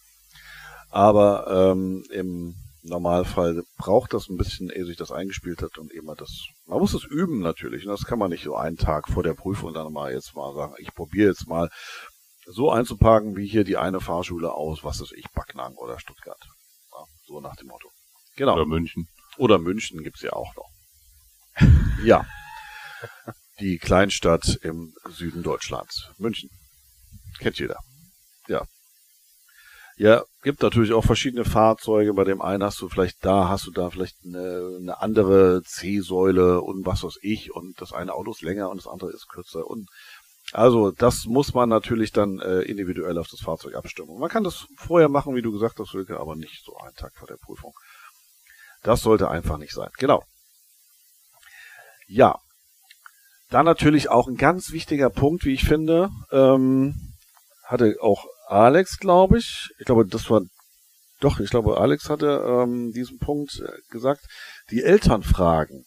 aber 0.90 1.72
ähm, 1.72 2.04
im 2.12 2.56
Normalfall 2.84 3.64
braucht 3.78 4.14
das 4.14 4.28
ein 4.28 4.38
bisschen, 4.38 4.70
ehe 4.70 4.86
sich 4.86 4.98
das 4.98 5.12
eingespielt 5.12 5.62
hat 5.62 5.78
und 5.78 5.92
eben 5.92 6.08
das, 6.18 6.48
man 6.66 6.80
muss 6.80 6.94
es 6.94 7.04
üben 7.04 7.40
natürlich. 7.40 7.86
Und 7.86 7.92
das 7.92 8.06
kann 8.06 8.20
man 8.20 8.32
nicht 8.32 8.44
so 8.44 8.56
einen 8.56 8.78
Tag 8.78 9.08
vor 9.08 9.24
der 9.24 9.34
Prüfung 9.34 9.74
dann 9.74 9.94
mal 9.94 10.12
jetzt 10.12 10.36
mal 10.36 10.54
sagen, 10.56 10.74
ich 10.80 10.94
probiere 10.94 11.30
jetzt 11.30 11.48
mal 11.48 11.70
so 12.46 12.72
einzuparken, 12.72 13.36
wie 13.36 13.48
hier 13.48 13.64
die 13.64 13.78
eine 13.78 14.02
Fahrschule 14.02 14.54
aus, 14.54 14.84
was 14.84 15.00
ist 15.00 15.14
ich, 15.14 15.26
Backnang 15.34 15.76
oder 15.76 16.00
Stuttgart. 16.00 16.44
Ja, 16.92 17.06
so 17.28 17.40
nach 17.40 17.56
dem 17.56 17.68
Motto. 17.68 17.90
Genau. 18.36 18.54
Oder 18.54 18.66
München. 18.66 19.08
Oder 19.38 19.60
München 19.60 20.04
gibt's 20.04 20.22
ja 20.22 20.34
auch 20.34 20.54
noch. 20.56 20.70
ja. 22.04 22.26
Die 23.60 23.78
Kleinstadt 23.78 24.58
im 24.64 24.94
Süden 25.10 25.44
Deutschlands. 25.44 26.10
München. 26.18 26.50
Kennt 27.40 27.60
jeder. 27.60 27.78
Ja. 28.48 28.66
Ja, 30.02 30.24
gibt 30.42 30.64
natürlich 30.64 30.94
auch 30.94 31.06
verschiedene 31.06 31.46
Fahrzeuge. 31.46 32.16
Bei 32.16 32.24
dem 32.24 32.42
einen 32.42 32.64
hast 32.64 32.82
du 32.82 32.90
vielleicht 32.90 33.24
da, 33.24 33.50
hast 33.50 33.68
du 33.68 33.72
da 33.72 33.92
vielleicht 33.92 34.18
eine, 34.26 34.78
eine 34.80 35.00
andere 35.00 35.62
C-Säule 35.62 36.62
und 36.62 36.88
was 36.88 37.04
weiß 37.04 37.20
ich. 37.22 37.54
Und 37.54 37.80
das 37.80 37.94
eine 37.94 38.16
Auto 38.16 38.32
ist 38.32 38.42
länger 38.42 38.72
und 38.72 38.78
das 38.78 38.88
andere 38.88 39.12
ist 39.12 39.30
kürzer. 39.30 39.68
Und 39.68 39.88
also 40.54 40.90
das 40.90 41.26
muss 41.26 41.54
man 41.54 41.70
natürlich 41.70 42.12
dann 42.12 42.40
äh, 42.40 42.62
individuell 42.62 43.20
auf 43.20 43.28
das 43.28 43.42
Fahrzeug 43.42 43.76
abstimmen. 43.76 44.18
Man 44.18 44.32
kann 44.32 44.44
das 44.44 44.66
vorher 44.76 45.08
machen, 45.08 45.36
wie 45.36 45.44
du 45.44 45.52
gesagt 45.52 45.78
hast, 45.78 45.94
Wilke, 45.94 46.20
aber 46.20 46.36
nicht 46.36 46.66
so 46.66 46.76
einen 46.78 46.96
Tag 46.96 47.12
vor 47.16 47.28
der 47.28 47.38
Prüfung. 47.38 47.74
Das 48.82 49.02
sollte 49.02 49.30
einfach 49.30 49.60
nicht 49.60 49.74
sein. 49.74 49.92
Genau. 50.00 50.24
Ja. 52.08 52.40
Dann 53.52 53.66
natürlich 53.66 54.10
auch 54.10 54.28
ein 54.28 54.36
ganz 54.36 54.72
wichtiger 54.72 55.12
Punkt, 55.12 55.46
wie 55.46 55.54
ich 55.54 55.64
finde, 55.64 56.10
ähm, 56.32 56.96
hatte 57.68 57.98
auch 58.02 58.26
Alex, 58.48 58.98
glaube 58.98 59.38
ich. 59.38 59.70
Ich 59.80 59.86
glaube, 59.86 60.06
das 60.06 60.30
war 60.30 60.42
doch, 61.20 61.40
ich 61.40 61.50
glaube, 61.50 61.78
Alex 61.78 62.10
hatte 62.10 62.44
ähm, 62.46 62.92
diesen 62.94 63.20
Punkt 63.20 63.60
äh, 63.60 63.72
gesagt. 63.92 64.26
Die 64.72 64.84
Eltern 64.84 65.24
fragen 65.24 65.84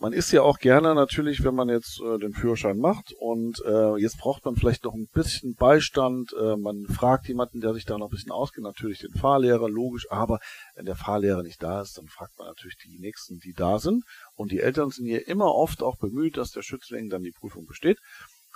man 0.00 0.12
ist 0.12 0.30
ja 0.30 0.42
auch 0.42 0.58
gerne 0.58 0.94
natürlich, 0.94 1.42
wenn 1.42 1.54
man 1.54 1.68
jetzt 1.68 2.00
äh, 2.00 2.18
den 2.18 2.32
Führerschein 2.32 2.78
macht 2.78 3.12
und 3.18 3.60
äh, 3.64 3.96
jetzt 3.96 4.18
braucht 4.18 4.44
man 4.44 4.54
vielleicht 4.54 4.84
noch 4.84 4.94
ein 4.94 5.08
bisschen 5.12 5.54
Beistand. 5.54 6.32
Äh, 6.40 6.56
man 6.56 6.86
fragt 6.86 7.26
jemanden, 7.26 7.60
der 7.60 7.74
sich 7.74 7.84
da 7.84 7.98
noch 7.98 8.06
ein 8.06 8.10
bisschen 8.10 8.30
auskennt, 8.30 8.64
natürlich 8.64 9.00
den 9.00 9.18
Fahrlehrer, 9.18 9.68
logisch, 9.68 10.06
aber 10.10 10.38
wenn 10.76 10.86
der 10.86 10.94
Fahrlehrer 10.94 11.42
nicht 11.42 11.62
da 11.62 11.82
ist, 11.82 11.98
dann 11.98 12.06
fragt 12.06 12.38
man 12.38 12.46
natürlich 12.46 12.76
die 12.76 12.98
Nächsten, 12.98 13.38
die 13.38 13.52
da 13.52 13.78
sind. 13.78 14.04
Und 14.34 14.52
die 14.52 14.60
Eltern 14.60 14.90
sind 14.90 15.06
hier 15.06 15.26
immer 15.26 15.54
oft 15.54 15.82
auch 15.82 15.96
bemüht, 15.96 16.36
dass 16.36 16.52
der 16.52 16.62
Schützling 16.62 17.08
dann 17.08 17.22
die 17.22 17.32
Prüfung 17.32 17.66
besteht 17.66 17.98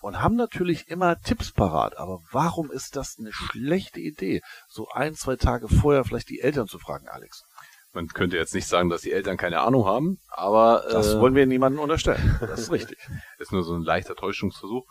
und 0.03 0.21
haben 0.21 0.37
natürlich 0.37 0.89
immer 0.89 1.19
Tipps 1.21 1.53
parat. 1.53 1.97
Aber 1.97 2.21
warum 2.31 2.71
ist 2.71 2.97
das 2.97 3.17
eine 3.19 3.33
schlechte 3.33 4.01
Idee, 4.01 4.43
so 4.69 4.89
ein, 4.89 5.15
zwei 5.15 5.37
Tage 5.37 5.69
vorher 5.69 6.05
vielleicht 6.05 6.29
die 6.29 6.41
Eltern 6.41 6.67
zu 6.67 6.79
fragen, 6.79 7.09
Alex? 7.09 7.45
man 7.95 8.09
könnte 8.09 8.37
jetzt 8.37 8.55
nicht 8.55 8.67
sagen, 8.67 8.89
dass 8.89 9.03
die 9.03 9.13
Eltern 9.13 9.37
keine 9.37 9.61
Ahnung 9.61 9.85
haben, 9.85 10.19
aber 10.29 10.85
das 10.91 11.15
äh, 11.15 11.21
wollen 11.21 11.35
wir 11.35 11.47
niemandem 11.47 11.81
unterstellen. 11.81 12.37
Das 12.41 12.61
ist 12.61 12.73
richtig. 12.73 12.99
ist 13.39 13.53
nur 13.53 13.63
so 13.63 13.75
ein 13.75 13.83
leichter 13.83 14.15
Täuschungsversuch. 14.15 14.87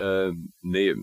äh, 0.00 0.30
nee, 0.62 0.94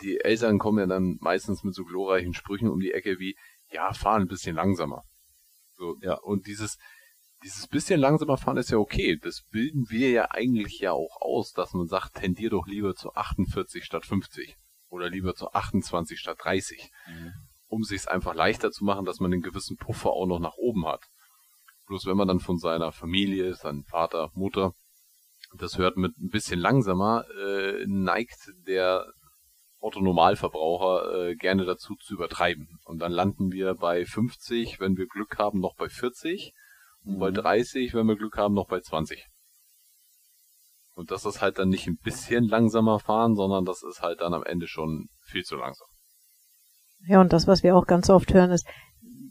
die 0.00 0.20
Eltern 0.20 0.58
kommen 0.58 0.78
ja 0.78 0.86
dann 0.86 1.18
meistens 1.20 1.64
mit 1.64 1.74
so 1.74 1.84
glorreichen 1.84 2.34
Sprüchen 2.34 2.70
um 2.70 2.80
die 2.80 2.92
Ecke 2.92 3.18
wie, 3.18 3.36
ja, 3.70 3.92
fahren 3.92 4.22
ein 4.22 4.28
bisschen 4.28 4.56
langsamer. 4.56 5.02
So, 5.76 5.96
ja, 6.00 6.14
und 6.14 6.46
dieses, 6.46 6.78
dieses 7.44 7.66
bisschen 7.66 8.00
langsamer 8.00 8.36
fahren 8.36 8.56
ist 8.56 8.70
ja 8.70 8.78
okay. 8.78 9.18
Das 9.20 9.42
bilden 9.50 9.90
wir 9.90 10.10
ja 10.10 10.30
eigentlich 10.30 10.78
ja 10.78 10.92
auch 10.92 11.20
aus, 11.20 11.52
dass 11.52 11.72
man 11.72 11.86
sagt, 11.86 12.14
tendier 12.14 12.50
doch 12.50 12.66
lieber 12.66 12.94
zu 12.94 13.14
48 13.14 13.84
statt 13.84 14.06
50 14.06 14.56
oder 14.88 15.08
lieber 15.08 15.34
zu 15.34 15.52
28 15.52 16.18
statt 16.18 16.38
30. 16.42 16.90
Mhm 17.08 17.32
um 17.72 17.84
sich 17.84 18.06
einfach 18.06 18.34
leichter 18.34 18.70
zu 18.70 18.84
machen, 18.84 19.06
dass 19.06 19.18
man 19.18 19.32
einen 19.32 19.40
gewissen 19.40 19.78
Puffer 19.78 20.10
auch 20.10 20.26
noch 20.26 20.38
nach 20.38 20.56
oben 20.58 20.86
hat. 20.86 21.00
Bloß 21.86 22.04
wenn 22.04 22.18
man 22.18 22.28
dann 22.28 22.38
von 22.38 22.58
seiner 22.58 22.92
Familie, 22.92 23.54
seinem 23.54 23.84
Vater, 23.84 24.30
Mutter, 24.34 24.74
das 25.56 25.78
hört 25.78 25.96
mit 25.96 26.12
ein 26.18 26.28
bisschen 26.28 26.60
langsamer, 26.60 27.24
äh, 27.34 27.86
neigt 27.86 28.52
der 28.66 29.06
Otto-Normalverbraucher 29.80 31.30
äh, 31.30 31.34
gerne 31.34 31.64
dazu 31.64 31.96
zu 31.96 32.12
übertreiben. 32.12 32.78
Und 32.84 32.98
dann 32.98 33.10
landen 33.10 33.52
wir 33.52 33.74
bei 33.74 34.04
50, 34.04 34.78
wenn 34.78 34.98
wir 34.98 35.06
Glück 35.06 35.38
haben, 35.38 35.60
noch 35.60 35.74
bei 35.74 35.88
40 35.88 36.52
und 36.52 36.61
mhm. 37.04 37.18
bei 37.18 37.30
30, 37.30 37.94
wenn 37.94 38.06
wir 38.06 38.16
Glück 38.16 38.36
haben, 38.36 38.54
noch 38.54 38.68
bei 38.68 38.80
20. 38.80 39.26
Und 40.94 41.10
das 41.10 41.24
ist 41.24 41.40
halt 41.40 41.58
dann 41.58 41.68
nicht 41.68 41.86
ein 41.86 41.96
bisschen 42.02 42.44
langsamer 42.44 42.98
fahren, 42.98 43.34
sondern 43.34 43.64
das 43.64 43.82
ist 43.82 44.02
halt 44.02 44.20
dann 44.20 44.34
am 44.34 44.44
Ende 44.44 44.66
schon 44.66 45.08
viel 45.22 45.42
zu 45.42 45.56
langsam. 45.56 45.88
Ja, 47.06 47.20
und 47.20 47.32
das, 47.32 47.46
was 47.46 47.62
wir 47.62 47.76
auch 47.76 47.86
ganz 47.86 48.10
oft 48.10 48.32
hören, 48.32 48.50
ist, 48.50 48.66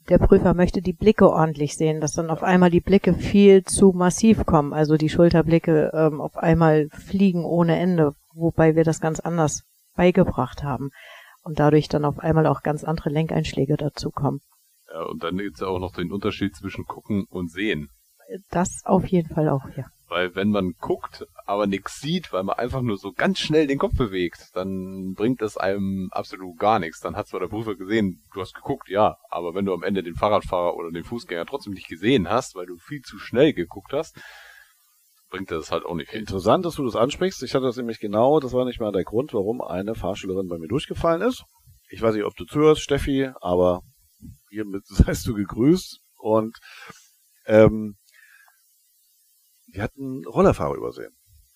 der 0.10 0.18
Prüfer 0.18 0.54
möchte 0.54 0.82
die 0.82 0.94
Blicke 0.94 1.30
ordentlich 1.30 1.78
sehen, 1.78 2.02
dass 2.02 2.14
dann 2.14 2.32
auf 2.32 2.44
einmal 2.44 2.72
die 2.72 2.82
Blicke 2.82 3.14
viel 3.14 3.64
zu 3.64 3.92
massiv 3.92 4.46
kommen, 4.46 4.74
also 4.74 4.98
die 4.98 5.10
Schulterblicke 5.10 5.92
ähm, 5.94 6.20
auf 6.20 6.38
einmal 6.38 6.88
fliegen 6.90 7.46
ohne 7.46 7.80
Ende, 7.80 8.14
wobei 8.34 8.76
wir 8.76 8.84
das 8.84 9.00
ganz 9.00 9.20
anders 9.20 9.64
beigebracht 9.96 10.64
haben 10.64 10.90
und 11.44 11.60
dadurch 11.60 11.88
dann 11.88 12.06
auf 12.06 12.20
einmal 12.20 12.48
auch 12.48 12.64
ganz 12.64 12.84
andere 12.84 13.10
Lenkeinschläge 13.10 13.78
dazukommen. 13.78 14.42
Ja, 14.94 15.04
und 15.04 15.24
dann 15.24 15.38
gibt 15.38 15.56
es 15.56 15.62
ja 15.62 15.68
auch 15.68 15.80
noch 15.80 15.94
den 15.94 16.12
Unterschied 16.12 16.56
zwischen 16.56 16.86
gucken 16.86 17.26
und 17.30 17.52
sehen. 17.52 17.90
Das 18.50 18.82
auf 18.86 19.06
jeden 19.08 19.34
Fall 19.34 19.50
auch, 19.50 19.66
ja. 19.76 19.86
Weil 20.08 20.36
wenn 20.36 20.50
man 20.50 20.74
guckt, 20.80 21.26
aber 21.46 21.68
nichts 21.68 22.02
sieht, 22.02 22.34
weil 22.34 22.44
man 22.44 22.58
einfach 22.58 22.82
nur 22.82 22.98
so 22.98 23.14
ganz 23.14 23.40
schnell 23.40 23.68
den 23.68 23.78
Kopf 23.78 23.96
bewegt, 23.96 24.50
dann 24.54 25.14
bringt 25.16 25.42
das 25.42 25.58
einem 25.58 26.10
absolut 26.12 26.58
gar 26.60 26.80
nichts. 26.80 27.00
Dann 27.00 27.16
hat 27.16 27.28
zwar 27.28 27.40
der 27.40 27.48
Prüfer 27.48 27.76
gesehen, 27.76 28.22
du 28.34 28.42
hast 28.42 28.54
geguckt, 28.54 28.90
ja, 28.90 29.16
aber 29.30 29.54
wenn 29.54 29.66
du 29.66 29.74
am 29.74 29.84
Ende 29.84 30.04
den 30.04 30.16
Fahrradfahrer 30.16 30.76
oder 30.76 30.92
den 30.92 31.06
Fußgänger 31.06 31.46
trotzdem 31.46 31.74
nicht 31.74 31.88
gesehen 31.88 32.30
hast, 32.30 32.56
weil 32.56 32.66
du 32.66 32.78
viel 32.78 33.02
zu 33.02 33.20
schnell 33.20 33.54
geguckt 33.54 33.94
hast, 33.94 34.18
bringt 35.30 35.50
das 35.52 35.72
halt 35.72 35.86
auch 35.86 35.96
nicht 35.96 36.12
viel. 36.12 36.20
Interessant, 36.20 36.66
dass 36.66 36.76
du 36.76 36.84
das 36.84 36.98
ansprichst. 36.98 37.42
Ich 37.44 37.56
hatte 37.56 37.66
das 37.66 37.78
nämlich 37.78 38.00
genau, 38.00 38.40
das 38.40 38.52
war 38.54 38.66
nicht 38.66 38.82
mal 38.82 38.92
der 38.92 39.06
Grund, 39.06 39.34
warum 39.34 39.62
eine 39.62 39.96
Fahrschülerin 39.96 40.48
bei 40.48 40.58
mir 40.58 40.68
durchgefallen 40.68 41.22
ist. 41.22 41.44
Ich 41.90 42.02
weiß 42.02 42.16
nicht, 42.16 42.26
ob 42.26 42.36
du 42.36 42.46
zuhörst, 42.46 42.82
Steffi, 42.82 43.30
aber 43.40 43.82
hiermit 44.52 44.86
seist 44.88 45.26
du 45.26 45.34
gegrüßt 45.34 46.00
und 46.20 46.58
ähm, 47.46 47.98
die 49.74 49.82
hat 49.82 49.92
einen 49.98 50.26
Rollerfahrer 50.26 50.76
übersehen. 50.76 51.16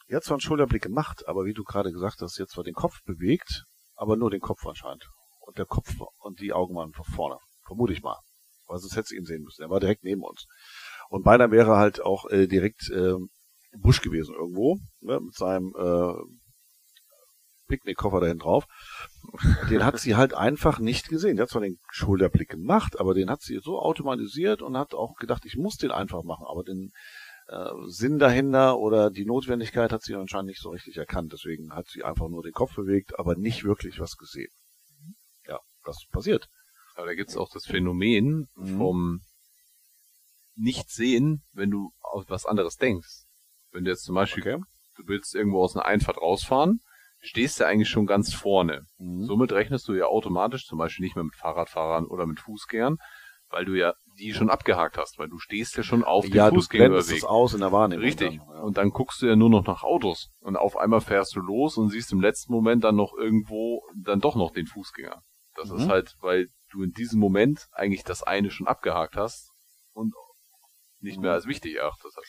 Die 0.09 0.15
hat 0.15 0.23
zwar 0.23 0.35
einen 0.35 0.41
Schulterblick 0.41 0.83
gemacht, 0.83 1.27
aber 1.27 1.45
wie 1.45 1.53
du 1.53 1.63
gerade 1.63 1.91
gesagt 1.91 2.21
hast, 2.21 2.37
jetzt 2.37 2.53
zwar 2.53 2.63
den 2.63 2.73
Kopf 2.73 3.03
bewegt, 3.03 3.65
aber 3.95 4.15
nur 4.15 4.29
den 4.29 4.39
Kopf 4.39 4.65
anscheinend. 4.65 5.07
Und 5.39 5.57
der 5.57 5.65
Kopf 5.65 5.93
und 6.19 6.39
die 6.39 6.53
Augen 6.53 6.75
waren 6.75 6.93
von 6.93 7.05
vorne. 7.05 7.37
Vermute 7.65 7.93
ich 7.93 8.01
mal. 8.01 8.17
Weil 8.67 8.79
sonst 8.79 8.95
hätte 8.95 9.07
sie 9.09 9.17
ihn 9.17 9.25
sehen 9.25 9.43
müssen. 9.43 9.61
Er 9.61 9.69
war 9.69 9.79
direkt 9.79 10.03
neben 10.03 10.23
uns. 10.23 10.45
Und 11.09 11.23
beinahe 11.23 11.51
wäre 11.51 11.75
halt 11.77 12.01
auch 12.01 12.29
äh, 12.29 12.47
direkt 12.47 12.89
äh, 12.89 13.15
Busch 13.77 14.01
gewesen 14.01 14.33
irgendwo, 14.33 14.77
ne, 15.01 15.19
mit 15.19 15.35
seinem 15.35 15.73
äh, 15.77 16.13
Picknickkoffer 17.67 18.19
da 18.19 18.27
hinten 18.27 18.43
drauf. 18.43 18.65
Den 19.69 19.83
hat 19.83 19.99
sie 19.99 20.15
halt 20.15 20.33
einfach 20.33 20.79
nicht 20.79 21.09
gesehen. 21.09 21.35
Die 21.35 21.41
hat 21.41 21.49
zwar 21.49 21.61
den 21.61 21.79
Schulterblick 21.89 22.49
gemacht, 22.49 22.99
aber 22.99 23.13
den 23.13 23.29
hat 23.29 23.41
sie 23.41 23.59
so 23.61 23.79
automatisiert 23.79 24.61
und 24.61 24.77
hat 24.77 24.93
auch 24.93 25.15
gedacht, 25.15 25.45
ich 25.45 25.57
muss 25.57 25.77
den 25.77 25.91
einfach 25.91 26.23
machen. 26.23 26.45
Aber 26.47 26.63
den 26.63 26.91
äh, 27.47 27.69
Sinn 27.87 28.19
dahinter 28.19 28.77
oder 28.79 29.09
die 29.09 29.25
Notwendigkeit 29.25 29.91
hat 29.91 30.03
sie 30.03 30.15
anscheinend 30.15 30.47
nicht 30.47 30.61
so 30.61 30.69
richtig 30.69 30.97
erkannt. 30.97 31.33
Deswegen 31.33 31.73
hat 31.73 31.87
sie 31.87 32.03
einfach 32.03 32.27
nur 32.29 32.43
den 32.43 32.53
Kopf 32.53 32.75
bewegt, 32.75 33.17
aber 33.19 33.35
nicht 33.35 33.63
wirklich 33.63 33.99
was 33.99 34.17
gesehen. 34.17 34.51
Ja, 35.47 35.59
das 35.83 36.05
passiert. 36.11 36.47
Aber 36.95 37.07
da 37.07 37.13
gibt's 37.13 37.37
auch 37.37 37.51
das 37.51 37.65
Phänomen 37.65 38.47
mhm. 38.55 38.77
vom 38.77 39.21
Nicht-Sehen, 40.55 41.43
wenn 41.51 41.69
du 41.69 41.91
auf 42.01 42.25
was 42.27 42.45
anderes 42.45 42.77
denkst. 42.77 43.25
Wenn 43.71 43.83
du 43.83 43.91
jetzt 43.91 44.05
zum 44.05 44.15
Beispiel, 44.15 44.41
okay. 44.41 44.63
du 44.95 45.03
willst 45.07 45.35
irgendwo 45.35 45.61
aus 45.61 45.75
einer 45.75 45.85
Einfahrt 45.85 46.17
rausfahren, 46.17 46.79
stehst 47.25 47.59
du 47.59 47.65
eigentlich 47.65 47.89
schon 47.89 48.05
ganz 48.05 48.33
vorne. 48.33 48.85
Mhm. 48.97 49.25
Somit 49.25 49.51
rechnest 49.51 49.87
du 49.87 49.93
ja 49.93 50.05
automatisch 50.05 50.65
zum 50.65 50.77
Beispiel 50.77 51.05
nicht 51.05 51.15
mehr 51.15 51.25
mit 51.25 51.35
Fahrradfahrern 51.35 52.05
oder 52.05 52.25
mit 52.25 52.39
Fußgängern, 52.39 52.97
weil 53.49 53.65
du 53.65 53.73
ja 53.73 53.93
die 54.17 54.33
schon 54.33 54.49
abgehakt 54.49 54.97
hast, 54.97 55.19
weil 55.19 55.27
du 55.27 55.39
stehst 55.39 55.75
ja 55.75 55.83
schon 55.83 56.03
auf 56.03 56.27
ja, 56.27 56.49
dem 56.49 56.55
Fußgängerweg. 56.55 57.21
Ja, 57.21 57.27
aus 57.27 57.53
in 57.53 57.59
der 57.59 57.71
Wahrnehmung. 57.71 58.03
Richtig. 58.03 58.37
Dann, 58.37 58.55
ja. 58.55 58.61
Und 58.61 58.77
dann 58.77 58.89
guckst 58.91 59.21
du 59.21 59.27
ja 59.27 59.35
nur 59.35 59.49
noch 59.49 59.65
nach 59.65 59.83
Autos 59.83 60.29
und 60.39 60.55
auf 60.55 60.77
einmal 60.77 61.01
fährst 61.01 61.35
du 61.35 61.41
los 61.41 61.77
und 61.77 61.89
siehst 61.89 62.11
im 62.11 62.21
letzten 62.21 62.53
Moment 62.53 62.83
dann 62.83 62.95
noch 62.95 63.13
irgendwo 63.13 63.83
dann 63.95 64.21
doch 64.21 64.35
noch 64.35 64.51
den 64.51 64.67
Fußgänger. 64.67 65.21
Das 65.55 65.69
mhm. 65.69 65.77
ist 65.77 65.89
halt, 65.89 66.15
weil 66.21 66.47
du 66.71 66.83
in 66.83 66.91
diesem 66.91 67.19
Moment 67.19 67.67
eigentlich 67.71 68.03
das 68.03 68.23
eine 68.23 68.51
schon 68.51 68.67
abgehakt 68.67 69.15
hast 69.15 69.51
und 69.93 70.13
nicht 70.99 71.19
mehr 71.19 71.31
mhm. 71.31 71.35
als 71.35 71.47
wichtig 71.47 71.75
erachtet 71.75 72.11
hast. 72.15 72.27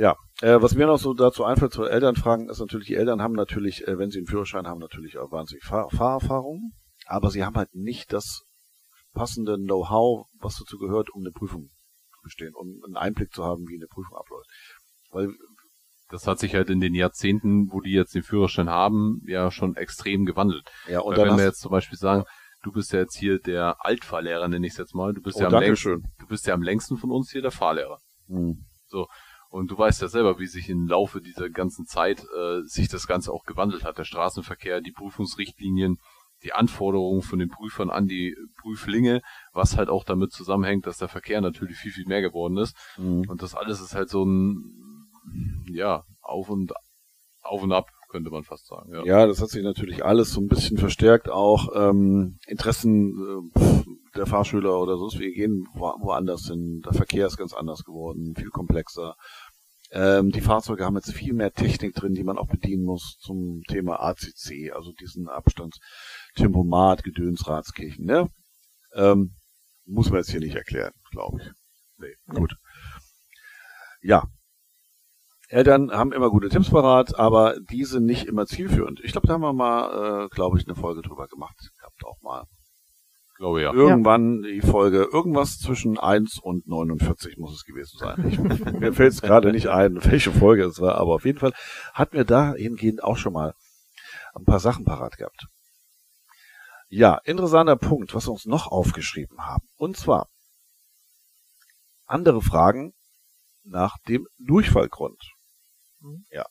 Ja, 0.00 0.16
äh, 0.40 0.62
was 0.62 0.74
mir 0.74 0.86
noch 0.86 0.98
so 0.98 1.12
dazu 1.12 1.44
einfällt 1.44 1.74
zu 1.74 1.84
Elternfragen, 1.84 2.48
ist 2.48 2.58
natürlich, 2.58 2.86
die 2.86 2.94
Eltern 2.94 3.20
haben 3.20 3.34
natürlich, 3.34 3.86
äh, 3.86 3.98
wenn 3.98 4.10
sie 4.10 4.16
einen 4.16 4.26
Führerschein 4.26 4.66
haben, 4.66 4.80
natürlich 4.80 5.18
auch 5.18 5.30
wahnsinnig 5.30 5.62
Fahr 5.62 5.90
Fahrerfahrung, 5.90 6.72
aber 7.04 7.30
sie 7.30 7.44
haben 7.44 7.56
halt 7.56 7.74
nicht 7.74 8.10
das 8.10 8.44
passende 9.12 9.58
Know-how, 9.58 10.26
was 10.40 10.56
dazu 10.56 10.78
gehört, 10.78 11.10
um 11.10 11.20
eine 11.20 11.32
Prüfung 11.32 11.68
zu 12.14 12.22
bestehen, 12.22 12.54
um 12.54 12.80
einen 12.86 12.96
Einblick 12.96 13.34
zu 13.34 13.44
haben, 13.44 13.68
wie 13.68 13.76
eine 13.76 13.88
Prüfung 13.88 14.16
abläuft. 14.16 14.48
Weil 15.10 15.34
das 16.08 16.26
hat 16.26 16.38
sich 16.38 16.54
halt 16.54 16.70
in 16.70 16.80
den 16.80 16.94
Jahrzehnten, 16.94 17.70
wo 17.70 17.82
die 17.82 17.92
jetzt 17.92 18.14
den 18.14 18.22
Führerschein 18.22 18.70
haben, 18.70 19.20
ja 19.26 19.50
schon 19.50 19.76
extrem 19.76 20.24
gewandelt. 20.24 20.66
Ja, 20.88 21.00
und 21.00 21.18
Weil 21.18 21.28
wenn 21.28 21.36
wir 21.36 21.44
jetzt 21.44 21.60
zum 21.60 21.72
Beispiel 21.72 21.98
sagen, 21.98 22.24
du 22.62 22.72
bist 22.72 22.94
ja 22.94 23.00
jetzt 23.00 23.18
hier 23.18 23.38
der 23.38 23.84
Altfahrlehrer, 23.84 24.48
nenne 24.48 24.66
ich 24.66 24.72
es 24.72 24.78
jetzt 24.78 24.94
mal, 24.94 25.12
du 25.12 25.20
bist 25.20 25.36
oh, 25.36 25.42
ja 25.42 25.48
am 25.48 25.60
längsten, 25.60 26.02
du 26.18 26.26
bist 26.26 26.46
ja 26.46 26.54
am 26.54 26.62
längsten 26.62 26.96
von 26.96 27.10
uns 27.10 27.30
hier 27.30 27.42
der 27.42 27.50
Fahrlehrer. 27.50 27.98
Mhm. 28.28 28.64
So. 28.86 29.06
Und 29.50 29.72
du 29.72 29.76
weißt 29.76 30.00
ja 30.00 30.08
selber, 30.08 30.38
wie 30.38 30.46
sich 30.46 30.68
im 30.68 30.86
Laufe 30.86 31.20
dieser 31.20 31.50
ganzen 31.50 31.84
Zeit 31.84 32.24
äh, 32.36 32.62
sich 32.62 32.88
das 32.88 33.08
Ganze 33.08 33.32
auch 33.32 33.44
gewandelt 33.44 33.84
hat. 33.84 33.98
Der 33.98 34.04
Straßenverkehr, 34.04 34.80
die 34.80 34.92
Prüfungsrichtlinien, 34.92 35.98
die 36.44 36.52
Anforderungen 36.52 37.22
von 37.22 37.40
den 37.40 37.48
Prüfern 37.48 37.90
an 37.90 38.06
die 38.06 38.36
Prüflinge, 38.62 39.22
was 39.52 39.76
halt 39.76 39.88
auch 39.88 40.04
damit 40.04 40.32
zusammenhängt, 40.32 40.86
dass 40.86 40.98
der 40.98 41.08
Verkehr 41.08 41.40
natürlich 41.40 41.76
viel, 41.76 41.90
viel 41.90 42.06
mehr 42.06 42.22
geworden 42.22 42.58
ist. 42.58 42.76
Mhm. 42.96 43.24
Und 43.28 43.42
das 43.42 43.56
alles 43.56 43.80
ist 43.80 43.94
halt 43.94 44.08
so 44.08 44.24
ein, 44.24 45.08
ja, 45.66 46.04
auf 46.22 46.48
und, 46.48 46.72
auf 47.42 47.62
und 47.62 47.72
ab. 47.72 47.90
könnte 48.08 48.30
man 48.30 48.44
fast 48.44 48.68
sagen. 48.68 48.92
Ja, 48.92 49.04
ja 49.04 49.26
das 49.26 49.42
hat 49.42 49.48
sich 49.48 49.62
natürlich 49.62 50.04
alles 50.04 50.32
so 50.32 50.40
ein 50.40 50.48
bisschen 50.48 50.78
verstärkt, 50.78 51.28
auch 51.28 51.68
ähm, 51.74 52.38
Interessen 52.46 53.50
äh, 53.54 53.60
der 54.16 54.26
Fahrschüler 54.26 54.80
oder 54.80 54.96
so. 54.96 55.10
Wir 55.18 55.32
gehen 55.32 55.66
wo, 55.74 55.92
woanders 56.00 56.46
hin. 56.46 56.82
Der 56.84 56.92
Verkehr 56.92 57.26
ist 57.26 57.36
ganz 57.36 57.52
anders 57.52 57.84
geworden, 57.84 58.34
viel 58.36 58.50
komplexer. 58.50 59.14
Ähm, 59.92 60.30
die 60.30 60.40
Fahrzeuge 60.40 60.84
haben 60.84 60.96
jetzt 60.96 61.12
viel 61.12 61.32
mehr 61.32 61.52
Technik 61.52 61.94
drin, 61.94 62.14
die 62.14 62.22
man 62.22 62.38
auch 62.38 62.46
bedienen 62.46 62.84
muss 62.84 63.18
zum 63.20 63.62
Thema 63.68 64.00
ACC, 64.00 64.72
also 64.72 64.92
diesen 64.92 65.28
Abstandstempomat, 65.28 67.02
Gedönsratskirchen. 67.02 68.04
Ne? 68.04 68.28
Ähm, 68.94 69.34
muss 69.86 70.10
man 70.10 70.18
jetzt 70.18 70.30
hier 70.30 70.40
nicht 70.40 70.54
erklären, 70.54 70.92
glaube 71.10 71.40
ich. 71.42 71.50
Nee, 71.98 72.14
gut. 72.28 72.54
Ja. 74.00 74.24
Eltern 75.48 75.90
haben 75.90 76.12
immer 76.12 76.30
gute 76.30 76.48
Tipps 76.48 76.70
parat, 76.70 77.18
aber 77.18 77.58
die 77.58 77.84
sind 77.84 78.06
nicht 78.06 78.26
immer 78.26 78.46
zielführend. 78.46 79.00
Ich 79.02 79.10
glaube, 79.10 79.26
da 79.26 79.34
haben 79.34 79.40
wir 79.40 79.52
mal, 79.52 80.26
äh, 80.26 80.28
glaube 80.28 80.58
ich, 80.58 80.66
eine 80.68 80.76
Folge 80.76 81.02
drüber 81.02 81.26
gemacht. 81.26 81.56
Habt 81.82 82.04
auch 82.04 82.22
mal. 82.22 82.44
Glaube 83.40 83.62
ja. 83.62 83.72
Irgendwann 83.72 84.42
die 84.42 84.60
Folge, 84.60 85.08
irgendwas 85.10 85.58
zwischen 85.58 85.98
1 85.98 86.40
und 86.42 86.66
49 86.66 87.38
muss 87.38 87.54
es 87.54 87.64
gewesen 87.64 87.96
sein. 87.96 88.28
Ich, 88.28 88.38
mir 88.78 88.92
fällt 88.92 89.14
es 89.14 89.22
gerade 89.22 89.50
nicht 89.50 89.68
ein, 89.68 90.04
welche 90.04 90.30
Folge 90.30 90.64
es 90.64 90.78
war, 90.78 90.96
aber 90.96 91.14
auf 91.14 91.24
jeden 91.24 91.38
Fall 91.38 91.54
hat 91.94 92.12
mir 92.12 92.26
dahingehend 92.26 93.02
auch 93.02 93.16
schon 93.16 93.32
mal 93.32 93.54
ein 94.34 94.44
paar 94.44 94.60
Sachen 94.60 94.84
parat 94.84 95.16
gehabt. 95.16 95.46
Ja, 96.90 97.18
interessanter 97.24 97.76
Punkt, 97.76 98.14
was 98.14 98.26
wir 98.26 98.32
uns 98.32 98.44
noch 98.44 98.66
aufgeschrieben 98.66 99.38
haben. 99.38 99.66
Und 99.78 99.96
zwar 99.96 100.28
andere 102.04 102.42
Fragen 102.42 102.92
nach 103.64 103.96
dem 104.06 104.26
Durchfallgrund. 104.38 105.32
Mhm. 106.00 106.26
Ja. 106.30 106.44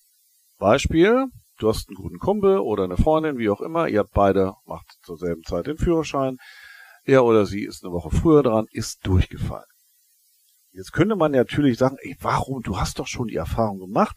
Beispiel, 0.58 1.28
du 1.60 1.70
hast 1.70 1.88
einen 1.88 1.98
guten 1.98 2.18
Kumpel 2.18 2.58
oder 2.58 2.86
eine 2.86 2.98
Freundin, 2.98 3.38
wie 3.38 3.52
auch 3.52 3.62
immer, 3.62 3.88
ihr 3.88 4.00
habt 4.00 4.14
beide, 4.14 4.56
macht 4.66 4.88
zur 5.04 5.20
selben 5.20 5.44
Zeit 5.44 5.68
den 5.68 5.78
Führerschein. 5.78 6.40
Er 7.10 7.26
oder 7.26 7.48
sie 7.48 7.64
ist 7.64 7.84
eine 7.84 7.92
Woche 7.92 8.12
früher 8.12 8.44
dran, 8.44 8.68
ist 8.72 9.00
durchgefallen. 9.08 9.66
Jetzt 10.72 10.94
könnte 10.94 11.16
man 11.16 11.32
natürlich 11.32 11.80
sagen, 11.80 11.98
ey, 12.02 12.16
warum, 12.22 12.62
du 12.62 12.78
hast 12.78 13.00
doch 13.00 13.08
schon 13.08 13.28
die 13.28 13.36
Erfahrung 13.36 13.80
gemacht, 13.80 14.16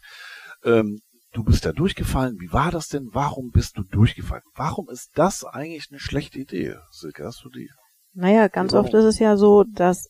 ähm, 0.63 0.99
du 1.31 1.43
bist 1.43 1.65
da 1.65 1.71
durchgefallen, 1.71 2.37
wie 2.39 2.53
war 2.53 2.69
das 2.69 2.89
denn, 2.89 3.09
warum 3.11 3.49
bist 3.49 3.79
du 3.79 3.83
durchgefallen? 3.83 4.43
Warum 4.53 4.89
ist 4.89 5.09
das 5.15 5.43
eigentlich 5.43 5.87
eine 5.89 5.99
schlechte 5.99 6.37
Idee, 6.37 6.75
Silke, 6.91 7.25
hast 7.25 7.43
du 7.43 7.49
die? 7.49 7.67
Naja, 8.13 8.47
ganz 8.47 8.75
oft 8.75 8.93
ist 8.93 9.05
es 9.05 9.17
ja 9.17 9.37
so, 9.37 9.63
dass 9.63 10.09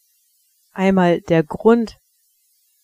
einmal 0.74 1.22
der 1.22 1.44
Grund 1.44 2.00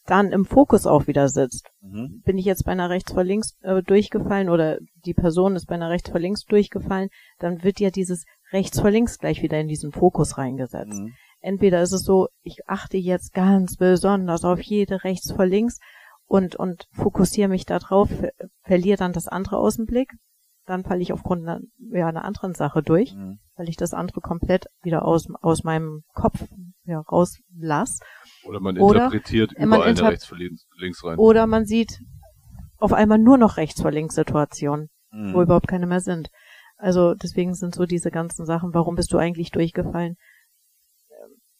dann 0.06 0.32
im 0.32 0.46
Fokus 0.46 0.88
auch 0.88 1.08
wieder 1.08 1.28
sitzt. 1.28 1.70
Mhm. 1.82 2.22
Bin 2.24 2.38
ich 2.38 2.46
jetzt 2.46 2.64
bei 2.64 2.72
einer 2.72 2.90
rechts 2.90 3.12
vor 3.12 3.26
links 3.26 3.52
äh, 3.64 3.84
durchgefallen 3.84 4.48
oder 4.48 4.80
die 5.06 5.14
Person 5.14 5.58
ist 5.58 5.66
bei 5.66 5.76
einer 5.76 5.90
rechts 5.90 6.10
vor 6.10 6.22
links 6.22 6.46
durchgefallen, 6.46 7.10
dann 7.40 7.64
wird 7.64 7.82
ja 7.82 7.92
dieses 7.92 8.24
rechts 8.52 8.80
vor 8.80 8.92
links 8.92 9.18
gleich 9.18 9.42
wieder 9.42 9.60
in 9.60 9.68
diesen 9.68 9.92
Fokus 9.92 10.38
reingesetzt. 10.38 11.00
Mhm. 11.00 11.14
Entweder 11.42 11.82
ist 11.82 11.94
es 11.94 12.04
so, 12.04 12.28
ich 12.42 12.68
achte 12.68 12.98
jetzt 12.98 13.34
ganz 13.34 13.78
besonders 13.78 14.44
auf 14.44 14.62
jede 14.62 15.04
rechts 15.04 15.32
vor 15.32 15.46
links 15.46 15.80
und, 16.26 16.56
und 16.56 16.88
fokussiere 16.92 17.50
mich 17.50 17.66
darauf, 17.66 18.10
verliere 18.64 18.98
dann 18.98 19.14
das 19.14 19.28
andere 19.28 19.58
aus 19.58 19.78
dem 19.78 19.86
Blick, 19.86 20.12
dann 20.66 20.84
falle 20.84 21.02
ich 21.02 21.12
aufgrund 21.12 21.48
einer, 21.48 21.62
ja, 21.92 22.08
einer 22.08 22.24
anderen 22.24 22.54
Sache 22.54 22.84
durch, 22.84 23.16
mhm. 23.16 23.40
weil 23.56 23.70
ich 23.70 23.78
das 23.78 23.94
andere 23.94 24.22
komplett 24.22 24.66
wieder 24.84 25.04
aus, 25.04 25.28
aus 25.42 25.64
meinem 25.64 26.04
Kopf 26.14 26.46
ja, 26.84 27.00
rauslasse. 27.00 28.04
Oder 28.44 28.60
man 28.60 28.76
interpretiert 28.76 29.52
oder 29.56 29.66
überall 29.66 29.90
inter 29.90 30.04
eine 30.04 30.12
rechts 30.12 30.26
vor 30.26 30.38
links 30.38 31.04
rein. 31.04 31.18
Oder 31.18 31.48
man 31.48 31.66
sieht 31.66 32.00
auf 32.78 32.94
einmal 32.94 33.18
nur 33.18 33.38
noch 33.38 33.58
rechts 33.58 33.82
vor 33.82 33.92
links 33.92 34.16
Situationen, 34.16 34.90
mhm. 35.12 35.34
wo 35.34 35.42
überhaupt 35.42 35.68
keine 35.68 35.88
mehr 35.88 36.02
sind. 36.02 36.30
Also 36.80 37.14
deswegen 37.14 37.54
sind 37.54 37.76
so 37.76 37.86
diese 37.86 38.10
ganzen 38.10 38.46
Sachen, 38.46 38.74
warum 38.74 38.96
bist 38.96 39.12
du 39.12 39.18
eigentlich 39.18 39.52
durchgefallen? 39.52 40.16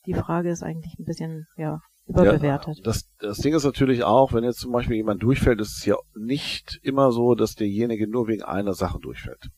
Die 0.06 0.14
Frage 0.14 0.50
ist 0.50 0.64
eigentlich 0.64 0.98
ein 0.98 1.04
bisschen, 1.04 1.46
ja, 1.58 1.82
überbewertet. 2.08 2.78
Ja, 2.78 2.84
das, 2.84 3.04
das 3.20 3.38
Ding 3.38 3.54
ist 3.54 3.66
natürlich 3.66 4.04
auch, 4.04 4.34
wenn 4.34 4.46
jetzt 4.46 4.60
zum 4.60 4.72
Beispiel 4.72 4.96
jemand 4.96 5.22
durchfällt, 5.22 5.60
ist 5.60 5.78
es 5.78 5.86
ja 5.86 5.96
nicht 6.16 6.80
immer 6.82 7.12
so, 7.12 7.36
dass 7.36 7.54
derjenige 7.54 8.10
nur 8.10 8.28
wegen 8.28 8.44
einer 8.44 8.74
Sache 8.74 8.98
durchfällt. 9.00 9.50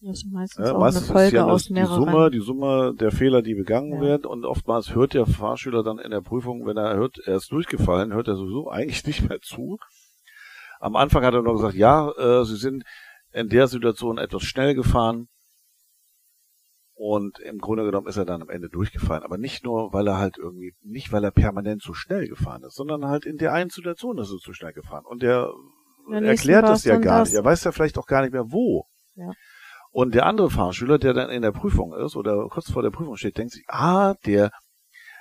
Das 0.00 0.18
ist 0.18 0.32
meistens 0.32 0.66
ja, 0.66 0.74
auch 0.74 0.80
meistens 0.80 1.10
eine 1.10 1.18
Folge 1.20 1.36
ja 1.36 1.44
aus 1.44 1.64
die 1.66 1.84
Summe, 1.84 2.30
die 2.30 2.40
Summe 2.40 2.94
der 2.98 3.12
Fehler, 3.12 3.42
die 3.42 3.54
begangen 3.54 3.92
ja. 3.92 4.00
werden 4.00 4.24
und 4.24 4.44
oftmals 4.44 4.94
hört 4.94 5.14
der 5.14 5.26
Fahrschüler 5.26 5.84
dann 5.84 5.98
in 6.00 6.10
der 6.10 6.22
Prüfung, 6.22 6.66
wenn 6.66 6.76
er 6.76 6.96
hört, 6.96 7.18
er 7.24 7.36
ist 7.36 7.52
durchgefallen, 7.52 8.12
hört 8.12 8.26
er 8.26 8.34
sowieso 8.34 8.68
eigentlich 8.68 9.06
nicht 9.06 9.28
mehr 9.28 9.40
zu. 9.40 9.78
Am 10.80 10.96
Anfang 10.96 11.24
hat 11.24 11.34
er 11.34 11.42
nur 11.42 11.54
gesagt, 11.54 11.76
ja, 11.76 12.10
äh, 12.10 12.44
Sie 12.44 12.56
sind 12.56 12.82
in 13.32 13.48
der 13.48 13.66
Situation 13.66 14.18
etwas 14.18 14.42
schnell 14.42 14.74
gefahren. 14.74 15.28
Und 16.94 17.40
im 17.40 17.58
Grunde 17.58 17.84
genommen 17.84 18.06
ist 18.06 18.16
er 18.16 18.24
dann 18.24 18.42
am 18.42 18.48
Ende 18.48 18.68
durchgefallen. 18.68 19.24
Aber 19.24 19.36
nicht 19.36 19.64
nur, 19.64 19.92
weil 19.92 20.06
er 20.06 20.18
halt 20.18 20.38
irgendwie, 20.38 20.74
nicht 20.82 21.10
weil 21.10 21.24
er 21.24 21.32
permanent 21.32 21.82
zu 21.82 21.94
schnell 21.94 22.28
gefahren 22.28 22.62
ist, 22.62 22.76
sondern 22.76 23.06
halt 23.06 23.24
in 23.24 23.38
der 23.38 23.52
einen 23.52 23.70
Situation 23.70 24.18
ist 24.18 24.30
er 24.30 24.38
zu 24.38 24.52
schnell 24.52 24.72
gefahren. 24.72 25.04
Und 25.04 25.22
der 25.22 25.52
erklärt 26.10 26.64
das 26.64 26.84
ja 26.84 26.98
gar 26.98 27.20
das. 27.20 27.30
nicht. 27.30 27.38
Er 27.38 27.44
weiß 27.44 27.64
ja 27.64 27.72
vielleicht 27.72 27.98
auch 27.98 28.06
gar 28.06 28.22
nicht 28.22 28.32
mehr 28.32 28.52
wo. 28.52 28.86
Ja. 29.14 29.32
Und 29.90 30.14
der 30.14 30.26
andere 30.26 30.50
Fahrschüler, 30.50 30.98
der 30.98 31.12
dann 31.12 31.28
in 31.28 31.42
der 31.42 31.52
Prüfung 31.52 31.92
ist 31.94 32.16
oder 32.16 32.48
kurz 32.48 32.70
vor 32.70 32.82
der 32.82 32.90
Prüfung 32.90 33.16
steht, 33.16 33.36
denkt 33.36 33.52
sich, 33.52 33.64
ah, 33.68 34.14
der, 34.24 34.50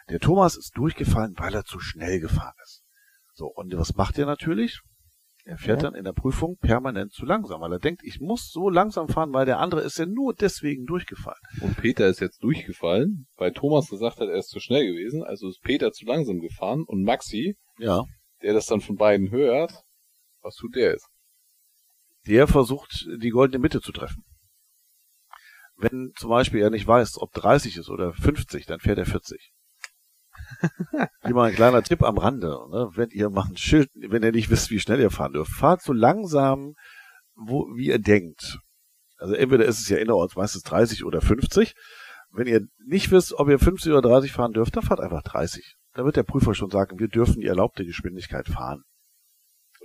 der 0.09 0.19
Thomas 0.19 0.55
ist 0.55 0.77
durchgefallen, 0.77 1.33
weil 1.37 1.53
er 1.53 1.65
zu 1.65 1.79
schnell 1.79 2.19
gefahren 2.19 2.55
ist. 2.63 2.83
So, 3.33 3.47
und 3.47 3.75
was 3.75 3.95
macht 3.95 4.17
er 4.17 4.25
natürlich? 4.25 4.81
Er 5.43 5.57
fährt 5.57 5.81
ja. 5.81 5.89
dann 5.89 5.97
in 5.97 6.03
der 6.03 6.13
Prüfung 6.13 6.57
permanent 6.57 7.13
zu 7.13 7.25
langsam, 7.25 7.61
weil 7.61 7.73
er 7.73 7.79
denkt, 7.79 8.03
ich 8.03 8.19
muss 8.19 8.51
so 8.51 8.69
langsam 8.69 9.07
fahren, 9.07 9.33
weil 9.33 9.45
der 9.45 9.59
andere 9.59 9.81
ist 9.81 9.97
ja 9.97 10.05
nur 10.05 10.35
deswegen 10.35 10.85
durchgefallen. 10.85 11.41
Und 11.61 11.77
Peter 11.77 12.07
ist 12.07 12.19
jetzt 12.19 12.43
durchgefallen, 12.43 13.27
weil 13.37 13.51
Thomas 13.51 13.89
gesagt 13.89 14.19
hat, 14.19 14.29
er 14.29 14.37
ist 14.37 14.49
zu 14.49 14.59
schnell 14.59 14.85
gewesen, 14.85 15.23
also 15.23 15.49
ist 15.49 15.61
Peter 15.61 15.91
zu 15.91 16.05
langsam 16.05 16.39
gefahren 16.39 16.83
und 16.85 17.03
Maxi, 17.03 17.57
ja. 17.79 18.05
der 18.43 18.53
das 18.53 18.67
dann 18.67 18.81
von 18.81 18.97
beiden 18.97 19.31
hört, 19.31 19.83
was 20.41 20.55
tut 20.55 20.75
der 20.75 20.91
jetzt? 20.91 21.07
Der 22.27 22.47
versucht, 22.47 23.07
die 23.19 23.31
goldene 23.31 23.59
Mitte 23.59 23.81
zu 23.81 23.91
treffen. 23.91 24.23
Wenn 25.75 26.11
zum 26.15 26.29
Beispiel 26.29 26.61
er 26.61 26.69
nicht 26.69 26.85
weiß, 26.85 27.17
ob 27.19 27.31
30 27.33 27.77
ist 27.77 27.89
oder 27.89 28.13
50, 28.13 28.67
dann 28.67 28.79
fährt 28.79 28.99
er 28.99 29.07
40. 29.07 29.51
Hier 31.23 31.33
mal 31.33 31.49
ein 31.49 31.55
kleiner 31.55 31.83
Tipp 31.83 32.03
am 32.03 32.17
Rande. 32.17 32.47
Ne? 32.71 32.89
Wenn 32.95 33.09
ihr 33.09 33.29
macht 33.29 33.51
ein 33.51 33.57
Schild, 33.57 33.89
wenn 33.95 34.23
ihr 34.23 34.31
nicht 34.31 34.49
wisst, 34.49 34.69
wie 34.69 34.79
schnell 34.79 34.99
ihr 34.99 35.11
fahren 35.11 35.33
dürft, 35.33 35.51
fahrt 35.51 35.81
so 35.81 35.93
langsam, 35.93 36.75
wo, 37.35 37.67
wie 37.75 37.87
ihr 37.87 37.99
denkt. 37.99 38.59
Also 39.17 39.33
entweder 39.35 39.65
ist 39.65 39.79
es 39.79 39.89
ja 39.89 39.97
innerorts 39.97 40.35
meistens 40.35 40.63
30 40.63 41.05
oder 41.05 41.21
50. 41.21 41.73
Wenn 42.31 42.47
ihr 42.47 42.61
nicht 42.85 43.11
wisst, 43.11 43.33
ob 43.33 43.49
ihr 43.49 43.59
50 43.59 43.91
oder 43.91 44.01
30 44.01 44.31
fahren 44.31 44.53
dürft, 44.53 44.75
dann 44.75 44.83
fahrt 44.83 44.99
einfach 44.99 45.21
30. 45.23 45.75
Da 45.93 46.05
wird 46.05 46.15
der 46.15 46.23
Prüfer 46.23 46.55
schon 46.55 46.69
sagen, 46.69 46.99
wir 46.99 47.07
dürfen 47.07 47.41
die 47.41 47.47
erlaubte 47.47 47.85
Geschwindigkeit 47.85 48.47
fahren. 48.47 48.83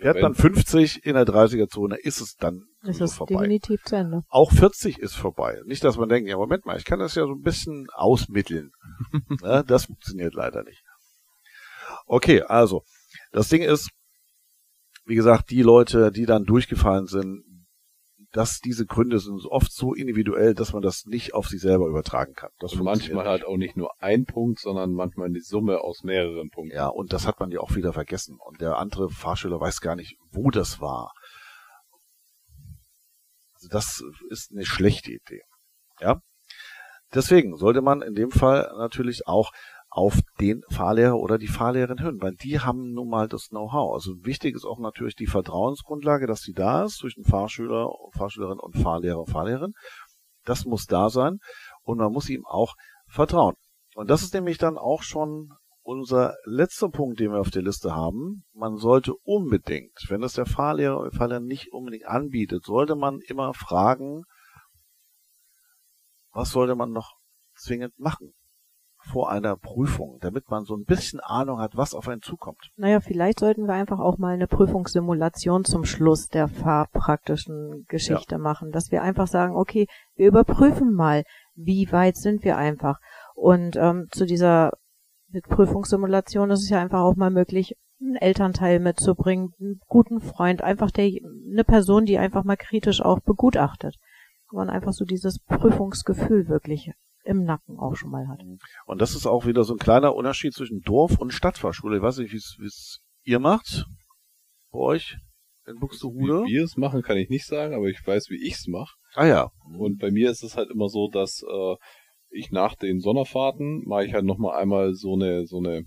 Fährt 0.00 0.20
man 0.20 0.34
50 0.34 1.04
in 1.04 1.14
der 1.14 1.24
30er-Zone, 1.24 1.96
ist 1.96 2.20
es 2.20 2.36
dann 2.36 2.66
ist 2.82 3.00
es 3.00 3.14
vorbei. 3.14 3.34
definitiv 3.34 3.82
zu 3.84 3.96
Ende. 3.96 4.22
Auch 4.28 4.52
40 4.52 4.98
ist 4.98 5.14
vorbei. 5.14 5.60
Nicht, 5.64 5.84
dass 5.84 5.96
man 5.96 6.08
denkt, 6.08 6.28
ja, 6.28 6.36
Moment 6.36 6.66
mal, 6.66 6.76
ich 6.76 6.84
kann 6.84 6.98
das 6.98 7.14
ja 7.14 7.24
so 7.24 7.32
ein 7.32 7.42
bisschen 7.42 7.86
ausmitteln. 7.94 8.72
ja, 9.42 9.62
das 9.62 9.86
funktioniert 9.86 10.34
leider 10.34 10.62
nicht. 10.64 10.82
Okay, 12.06 12.42
also, 12.42 12.82
das 13.32 13.48
Ding 13.48 13.62
ist, 13.62 13.90
wie 15.06 15.14
gesagt, 15.14 15.50
die 15.50 15.62
Leute, 15.62 16.12
die 16.12 16.26
dann 16.26 16.44
durchgefallen 16.44 17.06
sind, 17.06 17.44
dass 18.36 18.60
diese 18.60 18.84
Gründe 18.84 19.18
sind 19.18 19.46
oft 19.46 19.72
so 19.72 19.94
individuell, 19.94 20.52
dass 20.52 20.74
man 20.74 20.82
das 20.82 21.06
nicht 21.06 21.32
auf 21.32 21.48
sich 21.48 21.62
selber 21.62 21.86
übertragen 21.86 22.34
kann. 22.34 22.50
Das 22.58 22.74
und 22.74 22.82
manchmal 22.84 23.24
halt 23.26 23.46
auch 23.46 23.56
nicht 23.56 23.78
nur 23.78 23.90
ein 24.02 24.26
Punkt, 24.26 24.60
sondern 24.60 24.92
manchmal 24.92 25.30
die 25.30 25.40
Summe 25.40 25.80
aus 25.80 26.02
mehreren 26.02 26.50
Punkten. 26.50 26.76
Ja, 26.76 26.88
und 26.88 27.14
das 27.14 27.26
hat 27.26 27.40
man 27.40 27.50
ja 27.50 27.60
auch 27.60 27.74
wieder 27.76 27.94
vergessen. 27.94 28.36
Und 28.38 28.60
der 28.60 28.76
andere 28.76 29.08
Fahrschüler 29.08 29.58
weiß 29.58 29.80
gar 29.80 29.96
nicht, 29.96 30.18
wo 30.32 30.50
das 30.50 30.82
war. 30.82 31.14
Also 33.54 33.68
das 33.70 34.04
ist 34.28 34.52
eine 34.52 34.66
schlechte 34.66 35.12
Idee. 35.12 35.40
Ja. 36.00 36.20
Deswegen 37.14 37.56
sollte 37.56 37.80
man 37.80 38.02
in 38.02 38.14
dem 38.14 38.30
Fall 38.30 38.70
natürlich 38.76 39.26
auch 39.26 39.50
auf 39.96 40.20
den 40.38 40.60
Fahrlehrer 40.68 41.16
oder 41.18 41.38
die 41.38 41.46
Fahrlehrerin 41.46 42.02
hören, 42.02 42.20
weil 42.20 42.34
die 42.34 42.60
haben 42.60 42.92
nun 42.92 43.08
mal 43.08 43.28
das 43.28 43.48
Know-how. 43.48 43.94
Also 43.94 44.12
wichtig 44.26 44.54
ist 44.54 44.66
auch 44.66 44.78
natürlich 44.78 45.14
die 45.14 45.26
Vertrauensgrundlage, 45.26 46.26
dass 46.26 46.42
sie 46.42 46.52
da 46.52 46.84
ist 46.84 46.98
zwischen 46.98 47.24
Fahrschüler, 47.24 47.88
Fahrschülerin 48.12 48.58
und 48.58 48.76
Fahrlehrer 48.76 49.20
und 49.20 49.30
Fahrlehrerin. 49.30 49.72
Das 50.44 50.66
muss 50.66 50.84
da 50.84 51.08
sein 51.08 51.38
und 51.82 51.96
man 51.96 52.12
muss 52.12 52.28
ihm 52.28 52.44
auch 52.44 52.74
vertrauen. 53.08 53.54
Und 53.94 54.10
das 54.10 54.22
ist 54.22 54.34
nämlich 54.34 54.58
dann 54.58 54.76
auch 54.76 55.02
schon 55.02 55.54
unser 55.80 56.34
letzter 56.44 56.90
Punkt, 56.90 57.18
den 57.18 57.32
wir 57.32 57.40
auf 57.40 57.50
der 57.50 57.62
Liste 57.62 57.94
haben. 57.94 58.44
Man 58.52 58.76
sollte 58.76 59.14
unbedingt, 59.22 59.96
wenn 60.08 60.22
es 60.22 60.34
der 60.34 60.44
Fahrlehrer 60.44 61.00
oder 61.00 61.10
Fahrlehrerin 61.10 61.46
nicht 61.46 61.72
unbedingt 61.72 62.04
anbietet, 62.04 62.66
sollte 62.66 62.96
man 62.96 63.20
immer 63.20 63.54
fragen, 63.54 64.24
was 66.32 66.50
sollte 66.50 66.74
man 66.74 66.90
noch 66.90 67.14
zwingend 67.54 67.98
machen? 67.98 68.34
Vor 69.06 69.30
einer 69.30 69.56
Prüfung, 69.56 70.18
damit 70.20 70.50
man 70.50 70.64
so 70.64 70.74
ein 70.74 70.84
bisschen 70.84 71.20
Ahnung 71.20 71.60
hat, 71.60 71.76
was 71.76 71.94
auf 71.94 72.08
einen 72.08 72.22
zukommt? 72.22 72.70
Naja, 72.76 73.00
vielleicht 73.00 73.38
sollten 73.38 73.66
wir 73.66 73.74
einfach 73.74 74.00
auch 74.00 74.18
mal 74.18 74.34
eine 74.34 74.48
Prüfungssimulation 74.48 75.64
zum 75.64 75.84
Schluss 75.84 76.28
der 76.28 76.48
fahrpraktischen 76.48 77.84
Geschichte 77.88 78.34
ja. 78.34 78.38
machen, 78.38 78.72
dass 78.72 78.90
wir 78.90 79.02
einfach 79.02 79.28
sagen, 79.28 79.54
okay, 79.54 79.86
wir 80.16 80.26
überprüfen 80.26 80.92
mal, 80.92 81.22
wie 81.54 81.90
weit 81.92 82.16
sind 82.16 82.44
wir 82.44 82.56
einfach. 82.56 82.98
Und 83.34 83.76
ähm, 83.76 84.08
zu 84.10 84.26
dieser 84.26 84.72
Prüfungssimulation 85.48 86.50
ist 86.50 86.62
es 86.62 86.70
ja 86.70 86.80
einfach 86.80 87.00
auch 87.00 87.16
mal 87.16 87.30
möglich, 87.30 87.76
einen 88.00 88.16
Elternteil 88.16 88.80
mitzubringen, 88.80 89.54
einen 89.60 89.80
guten 89.86 90.20
Freund, 90.20 90.62
einfach 90.62 90.90
der, 90.90 91.06
eine 91.06 91.64
Person, 91.64 92.04
die 92.04 92.18
einfach 92.18 92.44
mal 92.44 92.56
kritisch 92.56 93.00
auch 93.00 93.20
begutachtet. 93.20 93.96
Man 94.52 94.70
einfach 94.70 94.92
so 94.92 95.04
dieses 95.04 95.38
Prüfungsgefühl 95.40 96.48
wirklich 96.48 96.92
im 97.26 97.44
Nacken 97.44 97.78
auch 97.78 97.96
schon 97.96 98.10
mal 98.10 98.28
hat. 98.28 98.40
Und 98.86 99.00
das 99.00 99.14
ist 99.14 99.26
auch 99.26 99.46
wieder 99.46 99.64
so 99.64 99.74
ein 99.74 99.78
kleiner 99.78 100.14
Unterschied 100.14 100.54
zwischen 100.54 100.80
Dorf- 100.80 101.18
und 101.18 101.32
Stadtfahrschule. 101.32 101.96
Ich 101.96 102.02
weiß 102.02 102.18
nicht, 102.18 102.32
wie 102.32 102.66
es 102.66 103.00
ihr 103.24 103.40
macht 103.40 103.86
bei 104.70 104.78
euch 104.78 105.16
in 105.66 105.78
Buxtehude. 105.78 106.44
Wie 106.44 106.54
wir 106.54 106.64
es 106.64 106.76
machen, 106.76 107.02
kann 107.02 107.16
ich 107.16 107.28
nicht 107.28 107.46
sagen, 107.46 107.74
aber 107.74 107.86
ich 107.86 108.06
weiß, 108.06 108.30
wie 108.30 108.46
ich 108.46 108.54
es 108.54 108.66
mache. 108.68 108.94
Ah 109.14 109.26
ja. 109.26 109.50
Und 109.78 109.98
bei 109.98 110.10
mir 110.10 110.30
ist 110.30 110.42
es 110.42 110.56
halt 110.56 110.70
immer 110.70 110.88
so, 110.88 111.08
dass 111.10 111.42
äh, 111.42 111.74
ich 112.30 112.50
nach 112.50 112.76
den 112.76 113.00
Sonderfahrten 113.00 113.82
mache 113.86 114.04
ich 114.04 114.14
halt 114.14 114.24
nochmal 114.24 114.60
einmal 114.60 114.94
so 114.94 115.14
eine, 115.14 115.46
so 115.46 115.58
eine, 115.58 115.84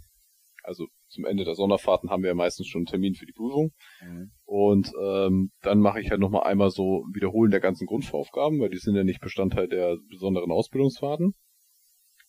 also 0.63 0.88
zum 1.09 1.25
Ende 1.25 1.43
der 1.43 1.55
Sonderfahrten 1.55 2.09
haben 2.09 2.23
wir 2.23 2.29
ja 2.29 2.35
meistens 2.35 2.67
schon 2.67 2.79
einen 2.79 2.85
Termin 2.85 3.15
für 3.15 3.25
die 3.25 3.33
Prüfung. 3.33 3.71
Mhm. 4.01 4.31
Und 4.45 4.91
ähm, 5.01 5.51
dann 5.61 5.79
mache 5.79 5.99
ich 5.99 6.11
halt 6.11 6.19
nochmal 6.19 6.43
einmal 6.43 6.69
so 6.69 7.03
Wiederholen 7.13 7.51
der 7.51 7.59
ganzen 7.59 7.87
Grundvoraufgaben, 7.87 8.59
weil 8.59 8.69
die 8.69 8.77
sind 8.77 8.95
ja 8.95 9.03
nicht 9.03 9.21
Bestandteil 9.21 9.67
der 9.67 9.97
besonderen 10.09 10.51
Ausbildungsfahrten. 10.51 11.33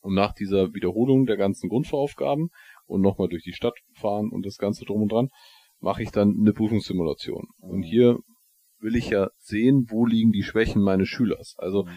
Und 0.01 0.15
nach 0.15 0.33
dieser 0.33 0.73
Wiederholung 0.73 1.27
der 1.27 1.37
ganzen 1.37 1.69
Grundvoraufgaben 1.69 2.49
und 2.87 3.03
nochmal 3.03 3.29
durch 3.29 3.43
die 3.43 3.53
Stadt 3.53 3.75
fahren 3.95 4.31
und 4.31 4.47
das 4.47 4.57
Ganze 4.57 4.85
drum 4.85 5.03
und 5.03 5.13
dran, 5.13 5.29
mache 5.79 6.03
ich 6.03 6.11
dann 6.11 6.37
eine 6.41 6.53
Prüfungssimulation. 6.53 7.47
Mhm. 7.63 7.71
Und 7.71 7.83
hier 7.83 8.19
will 8.79 8.97
ich 8.97 9.11
ja 9.11 9.29
sehen, 9.37 9.87
wo 9.91 10.07
liegen 10.07 10.33
die 10.33 10.43
Schwächen 10.43 10.81
meines 10.83 11.09
Schülers. 11.09 11.55
Also 11.59 11.85
mhm 11.85 11.91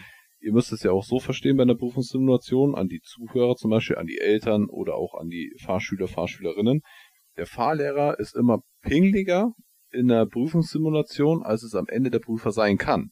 ihr 0.44 0.52
müsst 0.52 0.72
es 0.72 0.82
ja 0.82 0.92
auch 0.92 1.04
so 1.04 1.20
verstehen 1.20 1.56
bei 1.56 1.62
einer 1.62 1.74
Prüfungssimulation, 1.74 2.74
an 2.74 2.88
die 2.88 3.00
Zuhörer 3.00 3.56
zum 3.56 3.70
Beispiel, 3.70 3.96
an 3.96 4.06
die 4.06 4.18
Eltern 4.18 4.66
oder 4.66 4.94
auch 4.94 5.14
an 5.14 5.28
die 5.28 5.54
Fahrschüler, 5.58 6.06
Fahrschülerinnen. 6.06 6.82
Der 7.38 7.46
Fahrlehrer 7.46 8.18
ist 8.20 8.36
immer 8.36 8.62
pingliger 8.82 9.52
in 9.90 10.08
der 10.08 10.26
Prüfungssimulation, 10.26 11.42
als 11.42 11.62
es 11.62 11.74
am 11.74 11.86
Ende 11.88 12.10
der 12.10 12.18
Prüfer 12.18 12.52
sein 12.52 12.76
kann. 12.76 13.10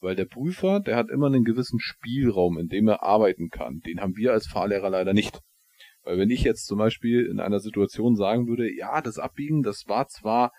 Weil 0.00 0.16
der 0.16 0.24
Prüfer, 0.24 0.80
der 0.80 0.96
hat 0.96 1.10
immer 1.10 1.28
einen 1.28 1.44
gewissen 1.44 1.78
Spielraum, 1.78 2.58
in 2.58 2.66
dem 2.66 2.88
er 2.88 3.04
arbeiten 3.04 3.50
kann. 3.50 3.80
Den 3.86 4.00
haben 4.00 4.16
wir 4.16 4.32
als 4.32 4.48
Fahrlehrer 4.48 4.90
leider 4.90 5.12
nicht. 5.12 5.40
Weil 6.02 6.18
wenn 6.18 6.30
ich 6.30 6.42
jetzt 6.42 6.66
zum 6.66 6.78
Beispiel 6.78 7.24
in 7.26 7.38
einer 7.38 7.60
Situation 7.60 8.16
sagen 8.16 8.48
würde, 8.48 8.68
ja, 8.74 9.00
das 9.00 9.18
Abbiegen, 9.18 9.62
das 9.62 9.84
war 9.86 10.08
zwar 10.08 10.50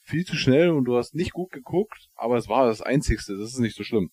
viel 0.00 0.24
zu 0.24 0.34
schnell 0.34 0.70
und 0.70 0.84
du 0.84 0.96
hast 0.96 1.14
nicht 1.14 1.32
gut 1.32 1.52
geguckt, 1.52 2.08
aber 2.16 2.36
es 2.36 2.48
war 2.48 2.66
das 2.66 2.82
Einzigste, 2.82 3.36
das 3.38 3.52
ist 3.52 3.60
nicht 3.60 3.76
so 3.76 3.84
schlimm 3.84 4.10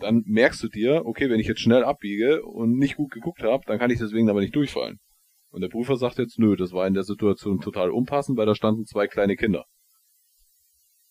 dann 0.00 0.22
merkst 0.26 0.62
du 0.62 0.68
dir, 0.68 1.04
okay, 1.04 1.30
wenn 1.30 1.40
ich 1.40 1.46
jetzt 1.46 1.60
schnell 1.60 1.84
abbiege 1.84 2.42
und 2.42 2.78
nicht 2.78 2.96
gut 2.96 3.10
geguckt 3.10 3.42
habe, 3.42 3.64
dann 3.66 3.78
kann 3.78 3.90
ich 3.90 3.98
deswegen 3.98 4.30
aber 4.30 4.40
nicht 4.40 4.54
durchfallen. 4.54 4.98
Und 5.50 5.62
der 5.62 5.68
Prüfer 5.68 5.96
sagt 5.96 6.18
jetzt, 6.18 6.38
nö, 6.38 6.56
das 6.56 6.72
war 6.72 6.86
in 6.86 6.94
der 6.94 7.04
Situation 7.04 7.60
total 7.60 7.90
unpassend, 7.90 8.38
weil 8.38 8.46
da 8.46 8.54
standen 8.54 8.84
zwei 8.84 9.06
kleine 9.06 9.36
Kinder. 9.36 9.64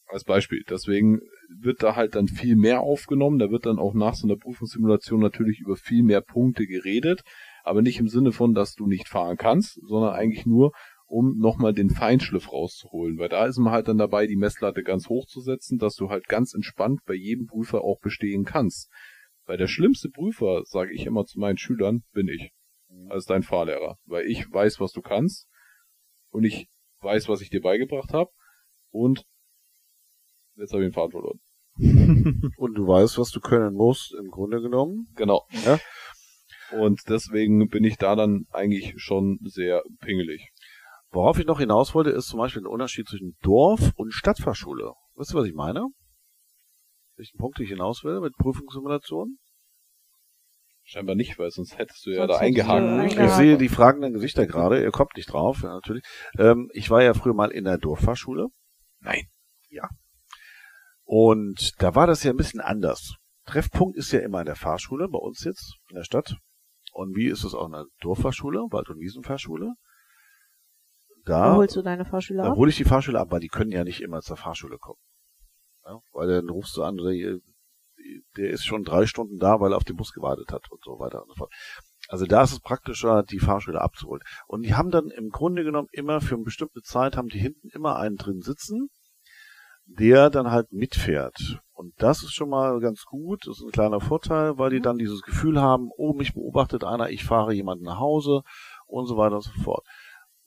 Als 0.10 0.23
Beispiel. 0.23 0.63
Deswegen 0.69 1.19
wird 1.62 1.84
da 1.84 1.95
halt 1.95 2.15
dann 2.15 2.28
viel 2.28 2.56
mehr 2.56 2.82
aufgenommen. 2.82 3.39
Da 3.39 3.50
wird 3.50 3.65
dann 3.65 3.78
auch 3.78 3.93
nach 3.93 4.13
so 4.13 4.26
einer 4.26 4.38
Prüfungssimulation 4.38 5.19
natürlich 5.19 5.60
über 5.60 5.76
viel 5.76 6.02
mehr 6.04 6.21
Punkte 6.21 6.65
geredet. 6.65 7.23
Aber 7.63 7.82
nicht 7.82 8.00
im 8.00 8.08
Sinne 8.08 8.32
von, 8.32 8.54
dass 8.54 8.73
du 8.73 8.88
nicht 8.88 9.10
fahren 9.10 9.36
kannst, 9.36 9.82
sondern 9.86 10.13
eigentlich 10.13 10.45
nur, 10.45 10.71
um 11.08 11.38
nochmal 11.38 11.74
den 11.74 11.89
Feinschliff 11.89 12.52
rauszuholen. 12.52 13.17
Weil 13.17 13.30
da 13.30 13.46
ist 13.46 13.58
man 13.58 13.74
halt 13.74 13.88
dann 13.88 13.98
dabei, 13.98 14.28
die 14.28 14.36
Messlatte 14.36 14.84
ganz 14.84 15.10
hoch 15.10 15.26
zu 15.26 15.41
setzen, 15.41 15.80
dass 15.80 15.96
du 15.96 16.10
halt 16.10 16.28
ganz 16.28 16.54
entspannt 16.54 17.00
bei 17.06 17.13
jedem 17.13 17.48
Prüfer 17.48 17.82
auch 17.82 18.00
bestehen 18.00 18.43
kannst. 18.43 18.91
Weil 19.46 19.58
der 19.58 19.67
schlimmste 19.67 20.10
Prüfer, 20.10 20.63
sage 20.65 20.93
ich 20.93 21.06
immer 21.06 21.26
zu 21.26 21.39
meinen 21.39 21.58
Schülern, 21.58 22.04
bin 22.12 22.28
ich. 22.28 22.52
Als 23.10 23.26
dein 23.26 23.43
Fahrlehrer. 23.43 23.98
Weil 24.06 24.26
ich 24.26 24.52
weiß, 24.52 24.80
was 24.80 24.91
du 24.91 25.02
kannst. 25.02 25.48
Und 26.30 26.43
ich 26.43 26.67
weiß, 27.00 27.30
was 27.30 27.41
ich 27.41 27.50
dir 27.50 27.62
beigebracht 27.62 28.13
habe. 28.13 28.30
Und 28.91 29.24
jetzt 30.56 30.74
habe 30.74 30.84
ich 30.84 30.89
den 30.89 30.93
Faden 30.93 31.12
verloren. 31.12 31.39
und 32.58 32.74
du 32.74 32.88
weißt, 32.88 33.17
was 33.17 33.30
du 33.30 33.39
können 33.39 33.76
musst, 33.76 34.13
im 34.13 34.30
Grunde 34.30 34.62
genommen. 34.62 35.08
Genau. 35.15 35.48
Ja? 35.63 35.80
Und 36.72 37.02
deswegen 37.08 37.70
bin 37.70 37.84
ich 37.84 37.98
da 37.98 38.15
dann 38.15 38.46
eigentlich 38.52 38.96
schon 38.98 39.39
sehr 39.43 39.84
pingelig. 40.02 40.50
Worauf 41.17 41.39
ich 41.39 41.47
noch 41.47 41.58
hinaus 41.58 41.95
wollte, 41.95 42.12
ist 42.12 42.27
zum 42.27 42.38
Beispiel 42.38 42.62
der 42.62 42.69
Unterschied 42.69 43.08
zwischen 43.08 43.36
Dorf- 43.41 43.91
und 43.95 44.13
Stadtfahrschule. 44.13 44.93
Wisst 45.15 45.34
ihr, 45.34 45.39
was 45.39 45.47
ich 45.47 45.56
meine? 45.56 45.88
Welchen 47.15 47.39
Punkt 47.39 47.60
ich 47.60 47.69
hinaus 47.69 48.03
will 48.03 48.19
mit 48.19 48.36
Prüfungssimulationen? 48.36 49.39
Scheinbar 50.84 51.15
nicht, 51.15 51.39
weil 51.39 51.49
sonst 51.49 51.80
hättest 51.80 52.06
du 52.06 52.12
ja 52.12 52.17
sonst 52.17 52.34
da 52.34 52.38
eingehangen. 52.38 53.08
Ich 53.08 53.32
sehe 53.32 53.58
die 53.58 53.67
fragenden 53.67 54.13
Gesichter 54.13 54.45
gerade, 54.45 54.80
ihr 54.80 54.91
kommt 54.91 55.17
nicht 55.17 55.34
drauf, 55.34 55.63
ja, 55.63 55.73
natürlich. 55.73 56.03
Ähm, 56.38 56.69
ich 56.73 56.91
war 56.91 57.01
ja 57.01 57.15
früher 57.15 57.34
mal 57.34 57.49
in 57.49 57.63
der 57.63 57.80
Dorffahrschule. 57.80 58.49
Nein. 58.99 59.23
Ja. 59.69 59.89
Und 61.03 61.71
da 61.80 61.95
war 61.95 62.06
das 62.06 62.21
ja 62.21 62.30
ein 62.30 62.38
bisschen 62.38 62.62
anders. 62.62 63.15
Treffpunkt 63.47 63.97
ist 63.97 64.12
ja 64.12 64.19
immer 64.19 64.41
in 64.41 64.45
der 64.45 64.56
Fahrschule, 64.56 65.08
bei 65.10 65.17
uns 65.17 65.43
jetzt, 65.45 65.77
in 65.89 65.95
der 65.95 66.03
Stadt. 66.03 66.36
Und 66.91 67.15
wie 67.15 67.25
ist 67.25 67.43
es 67.43 67.56
auch 67.56 67.65
in 67.65 67.71
der 67.71 67.86
Dorffahrschule, 68.01 68.67
Wald- 68.69 68.89
und 68.89 68.99
Wiesenfahrschule? 68.99 69.73
Da 71.28 71.52
Wo 71.52 71.58
holst 71.58 71.76
du 71.76 71.82
deine 71.82 72.06
Fahrschüler 72.06 72.44
ab? 72.44 72.50
Da 72.52 72.56
hole 72.56 72.70
ich 72.70 72.78
die 72.78 72.86
Fahrschüler 72.86 73.20
ab, 73.20 73.32
weil 73.32 73.42
die 73.42 73.50
können 73.50 73.72
ja 73.72 73.84
nicht 73.84 74.02
immer 74.02 74.22
zur 74.22 74.38
Fahrschule 74.38 74.78
kommen. 74.78 75.00
Ja, 75.86 76.00
weil 76.13 76.28
dann 76.28 76.50
rufst 76.50 76.76
du 76.78 76.84
an, 76.84 76.96
der, 76.98 77.40
der 78.38 78.50
ist 78.50 78.66
schon 78.66 78.84
drei 78.84 79.06
Stunden 79.06 79.38
da, 79.38 79.60
weil 79.60 79.74
er 79.74 79.78
auf 79.78 79.84
den 79.84 79.98
Bus 79.98 80.13
gewartet 80.13 80.52
hat 80.52 80.72
und 80.72 80.82
so 80.84 81.00
weiter 81.00 81.22
und 81.22 81.28
so 81.30 81.36
fort. 81.36 81.54
Also 82.08 82.26
da 82.26 82.44
ist 82.44 82.54
es 82.54 82.62
praktischer, 82.62 83.24
die 83.24 83.40
Fahrschüler 83.40 83.82
abzuholen. 83.82 84.24
Und 84.48 84.63
die 84.63 84.76
haben 84.76 84.90
dann 84.90 85.10
im 85.10 85.30
Grunde 85.30 85.66
genommen 85.66 85.90
immer 85.92 86.22
für 86.22 86.36
eine 86.36 86.46
bestimmte 86.46 86.82
Zeit, 86.82 87.18
haben 87.18 87.28
die 87.28 87.40
hinten 87.40 87.68
immer 87.74 87.98
einen 87.98 88.16
drin 88.16 88.42
sitzen, 88.42 88.88
der 89.86 90.30
dann 90.30 90.50
halt 90.50 90.72
mitfährt. 90.72 91.60
Und 91.74 91.94
das 91.98 92.24
ist 92.24 92.34
schon 92.34 92.50
mal 92.50 92.80
ganz 92.80 93.04
gut, 93.04 93.48
das 93.48 93.58
ist 93.58 93.66
ein 93.66 93.72
kleiner 93.72 94.00
Vorteil, 94.00 94.58
weil 94.58 94.70
die 94.70 94.80
mhm. 94.80 94.84
dann 94.84 94.98
dieses 94.98 95.22
Gefühl 95.22 95.62
haben, 95.62 95.90
oh, 95.98 96.13
mich 96.13 96.34
beobachtet 96.34 96.86
einer, 96.86 97.10
ich 97.10 97.26
fahre 97.26 97.54
jemanden 97.54 97.84
nach 97.84 98.00
Hause 98.00 98.44
und 98.86 99.08
so 99.08 99.18
weiter 99.18 99.36
und 99.36 99.44
so 99.44 99.52
fort. 99.62 99.86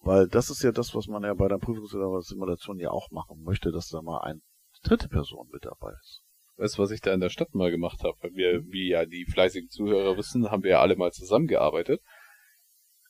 Weil 0.02 0.28
das 0.28 0.50
ist 0.50 0.62
ja 0.62 0.72
das, 0.72 0.94
was 0.94 1.06
man 1.06 1.24
ja 1.24 1.34
bei 1.34 1.48
der 1.48 1.58
Prüfungssimulation 1.58 2.78
ja 2.78 2.90
auch 2.90 3.10
machen 3.10 3.42
möchte, 3.42 3.70
dass 3.70 3.88
da 3.88 4.00
mal 4.00 4.20
eine 4.22 4.40
dritte 4.82 5.08
Person 5.08 5.48
mit 5.52 5.64
dabei 5.64 5.92
ist. 6.00 6.22
Weißt 6.56 6.78
du, 6.78 6.82
was 6.82 6.90
ich 6.90 7.00
da 7.00 7.12
in 7.12 7.20
der 7.20 7.30
Stadt 7.30 7.54
mal 7.54 7.70
gemacht 7.70 8.02
habe? 8.02 8.16
Weil 8.20 8.34
wir, 8.34 8.64
wie 8.66 8.88
ja 8.88 9.06
die 9.06 9.26
fleißigen 9.26 9.68
Zuhörer 9.68 10.16
wissen, 10.16 10.50
haben 10.50 10.62
wir 10.62 10.72
ja 10.72 10.80
alle 10.80 10.96
mal 10.96 11.12
zusammengearbeitet. 11.12 12.02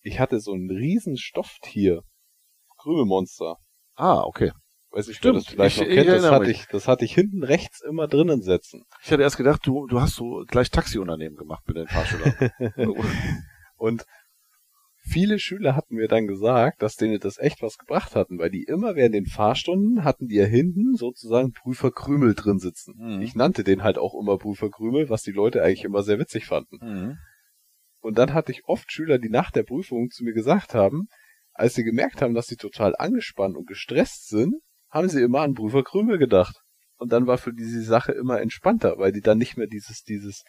Ich 0.03 0.19
hatte 0.19 0.41
so 0.41 0.53
ein 0.53 0.71
riesen 0.71 1.17
Stofftier. 1.17 2.03
Krümelmonster. 2.79 3.57
Ah, 3.95 4.23
okay. 4.23 4.53
Weiß 4.93 5.09
ich, 5.09 5.19
Stimmt. 5.19 5.37
das 5.37 5.47
vielleicht 5.47 5.81
ich, 5.81 5.89
noch 5.89 5.95
kennt, 5.95 6.09
das 6.09 6.31
hatte 6.31 6.51
ich, 6.51 6.67
das 6.67 6.89
hatte 6.89 7.05
ich 7.05 7.15
hinten 7.15 7.45
rechts 7.45 7.81
immer 7.81 8.09
drinnen 8.09 8.43
setzen. 8.43 8.85
Ich 9.03 9.13
hatte 9.13 9.23
erst 9.23 9.37
gedacht, 9.37 9.65
du, 9.65 9.87
du 9.87 10.01
hast 10.01 10.17
so 10.17 10.45
gleich 10.49 10.71
Taxiunternehmen 10.71 11.37
gemacht 11.37 11.63
mit 11.69 11.77
den 11.77 11.87
Fahrschülern. 11.87 12.51
und 13.77 14.05
viele 15.11 15.39
Schüler 15.39 15.77
hatten 15.77 15.97
mir 15.97 16.09
dann 16.09 16.27
gesagt, 16.27 16.83
dass 16.83 16.97
denen 16.97 17.19
das 17.19 17.39
echt 17.39 17.63
was 17.63 17.79
gebracht 17.79 18.15
hatten, 18.15 18.39
weil 18.39 18.51
die 18.51 18.65
immer 18.65 18.95
während 18.95 19.15
den 19.15 19.27
Fahrstunden 19.27 20.05
hatten 20.05 20.29
die 20.29 20.37
ja 20.37 20.45
hinten 20.45 20.95
sozusagen 20.95 21.53
Prüferkrümel 21.53 22.35
drin 22.35 22.59
sitzen. 22.59 22.95
Mhm. 22.97 23.23
Ich 23.23 23.35
nannte 23.35 23.65
den 23.65 23.83
halt 23.83 23.99
auch 23.99 24.15
immer 24.19 24.39
Prüferkrümel, 24.39 25.11
was 25.11 25.23
die 25.23 25.33
Leute 25.33 25.63
eigentlich 25.63 25.85
immer 25.85 26.03
sehr 26.03 26.19
witzig 26.19 26.47
fanden. 26.47 26.79
Mhm. 26.81 27.19
Und 28.01 28.19
dann 28.19 28.33
hatte 28.33 28.53
ich 28.53 28.65
oft 28.65 28.91
Schüler, 28.91 29.19
die 29.19 29.29
nach 29.29 29.51
der 29.51 29.65
Prüfung 29.65 30.11
zu 30.11 30.25
mir 30.25 30.33
gesagt 30.33 30.75
haben, 30.75 31.09
als 31.53 31.75
sie 31.75 31.85
gemerkt 31.85 32.23
haben, 32.23 32.35
dass 32.35 32.47
sie 32.47 32.57
total 32.57 32.95
angespannt 32.97 33.57
und 33.57 33.67
gestresst 33.67 34.29
sind, 34.29 34.55
haben 34.89 35.09
sie 35.09 35.23
immer 35.23 35.41
an 35.41 35.55
Prüferkrümel 35.55 36.19
gedacht. 36.19 36.63
Und 36.97 37.13
dann 37.13 37.27
war 37.27 37.39
für 37.39 37.53
diese 37.53 37.83
Sache 37.83 38.13
immer 38.13 38.41
entspannter, 38.41 38.99
weil 38.99 39.13
die 39.13 39.21
dann 39.21 39.39
nicht 39.39 39.57
mehr 39.57 39.67
dieses, 39.67 40.03
dieses 40.03 40.45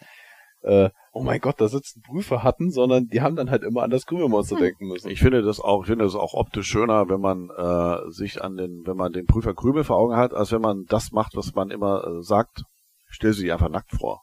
äh, 0.62 0.90
oh 1.12 1.24
mein 1.24 1.40
Gott, 1.40 1.60
da 1.60 1.68
sitzen 1.68 2.02
Prüfer 2.02 2.44
hatten, 2.44 2.72
sondern 2.72 3.08
die 3.08 3.22
haben 3.22 3.36
dann 3.36 3.50
halt 3.50 3.64
immer 3.64 3.84
an 3.84 3.90
das 3.90 4.06
Krümelmonster 4.06 4.56
hm. 4.56 4.64
denken 4.64 4.88
müssen. 4.88 5.10
Ich 5.10 5.20
finde 5.20 5.42
das 5.42 5.60
auch, 5.60 5.82
ich 5.82 5.88
finde 5.88 6.06
das 6.06 6.16
auch 6.16 6.34
optisch 6.34 6.68
schöner, 6.68 7.10
wenn 7.10 7.20
man 7.20 7.50
äh, 7.50 8.12
sich 8.12 8.42
an 8.44 8.58
den, 8.58 8.84
wenn 8.86 8.98
man 8.98 9.12
den 9.12 9.26
Prüfer 9.26 9.54
Krümel 9.54 9.84
vor 9.84 9.98
Augen 9.98 10.16
hat, 10.16 10.34
als 10.34 10.52
wenn 10.52 10.62
man 10.62 10.86
das 10.86 11.12
macht, 11.12 11.36
was 11.36 11.54
man 11.54 11.72
immer 11.72 12.06
äh, 12.06 12.24
sagt, 12.24 12.64
stell 13.08 13.34
sie 13.34 13.52
einfach 13.52 13.70
nackt 13.70 13.92
vor. 13.92 14.22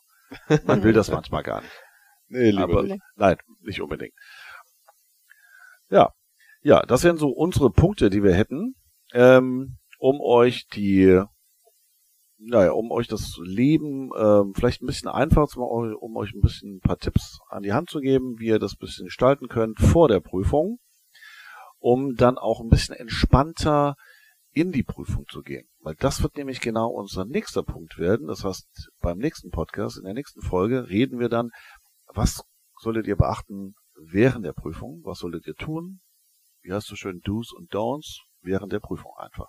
Man 0.64 0.82
will 0.82 0.92
das 0.92 1.10
manchmal 1.12 1.42
gar 1.42 1.60
nicht. 1.60 1.82
Nee, 2.28 2.50
lieber 2.50 2.62
Aber, 2.64 2.82
nicht. 2.82 3.00
Nein, 3.16 3.36
nicht 3.62 3.80
unbedingt. 3.80 4.14
Ja. 5.90 6.12
Ja, 6.62 6.82
das 6.82 7.04
wären 7.04 7.16
so 7.16 7.28
unsere 7.28 7.70
Punkte, 7.70 8.10
die 8.10 8.22
wir 8.22 8.34
hätten, 8.34 8.74
ähm, 9.12 9.78
um 9.98 10.20
euch 10.20 10.66
die 10.74 11.22
naja, 12.38 12.70
um 12.70 12.90
euch 12.90 13.08
das 13.08 13.36
Leben 13.42 14.12
äh, 14.12 14.42
vielleicht 14.54 14.82
ein 14.82 14.86
bisschen 14.86 15.08
einfacher 15.08 15.48
zu 15.48 15.60
machen, 15.60 15.94
um 15.94 16.16
euch 16.16 16.32
ein 16.32 16.40
bisschen 16.40 16.76
ein 16.76 16.80
paar 16.80 16.98
Tipps 16.98 17.40
an 17.48 17.62
die 17.62 17.72
Hand 17.72 17.90
zu 17.90 17.98
geben, 18.00 18.38
wie 18.38 18.46
ihr 18.46 18.58
das 18.58 18.74
ein 18.74 18.80
bisschen 18.80 19.06
gestalten 19.06 19.48
könnt 19.48 19.78
vor 19.80 20.08
der 20.08 20.20
Prüfung, 20.20 20.78
um 21.78 22.14
dann 22.14 22.38
auch 22.38 22.60
ein 22.60 22.68
bisschen 22.68 22.94
entspannter 22.94 23.96
in 24.52 24.72
die 24.72 24.84
Prüfung 24.84 25.26
zu 25.28 25.42
gehen. 25.42 25.68
Weil 25.80 25.96
das 25.96 26.22
wird 26.22 26.36
nämlich 26.36 26.60
genau 26.60 26.88
unser 26.88 27.24
nächster 27.24 27.62
Punkt 27.62 27.98
werden. 27.98 28.28
Das 28.28 28.44
heißt, 28.44 28.66
beim 29.00 29.18
nächsten 29.18 29.50
Podcast, 29.50 29.98
in 29.98 30.04
der 30.04 30.14
nächsten 30.14 30.40
Folge, 30.40 30.88
reden 30.88 31.18
wir 31.18 31.28
dann, 31.28 31.50
was 32.06 32.42
solltet 32.80 33.06
ihr 33.06 33.16
beachten 33.16 33.74
während 33.94 34.44
der 34.44 34.52
Prüfung? 34.52 35.00
Was 35.04 35.18
solltet 35.18 35.46
ihr 35.46 35.54
tun? 35.54 36.00
Wie 36.62 36.72
heißt 36.72 36.86
so 36.86 36.96
schön 36.96 37.20
Do's 37.20 37.52
und 37.52 37.72
Don'ts 37.72 38.20
während 38.42 38.72
der 38.72 38.80
Prüfung 38.80 39.12
einfach? 39.16 39.48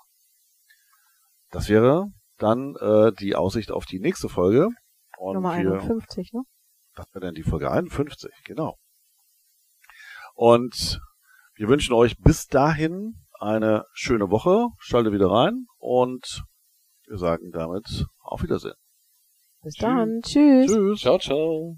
Das 1.52 1.70
wäre 1.70 2.12
dann 2.40 2.76
äh, 2.76 3.12
die 3.20 3.36
Aussicht 3.36 3.72
auf 3.72 3.86
die 3.86 4.00
nächste 4.00 4.30
Folge. 4.30 4.70
Und 5.18 5.36
Nummer 5.36 5.52
51, 5.52 6.32
wir, 6.32 6.40
ne? 6.40 6.46
Was 6.96 7.06
wäre 7.14 7.26
denn 7.26 7.36
die 7.36 7.44
Folge 7.44 7.70
51, 7.72 8.32
genau. 8.46 8.76
Und 10.34 11.00
wir 11.56 11.68
wünschen 11.68 11.94
euch 11.94 12.18
bis 12.18 12.48
dahin 12.48 13.16
eine 13.40 13.86
schöne 13.94 14.32
Woche. 14.32 14.68
Schalte 14.80 15.12
wieder 15.12 15.30
rein 15.30 15.66
und 15.78 16.44
wir 17.08 17.18
sagen 17.18 17.52
damit 17.52 18.06
auf 18.20 18.44
Wiedersehen. 18.44 18.76
Bis 19.62 19.74
Tschüss. 19.74 19.82
dann. 19.82 20.22
Tschüss. 20.22 20.68
Tschüss. 20.68 21.00
Ciao, 21.02 21.20
ciao. 21.20 21.78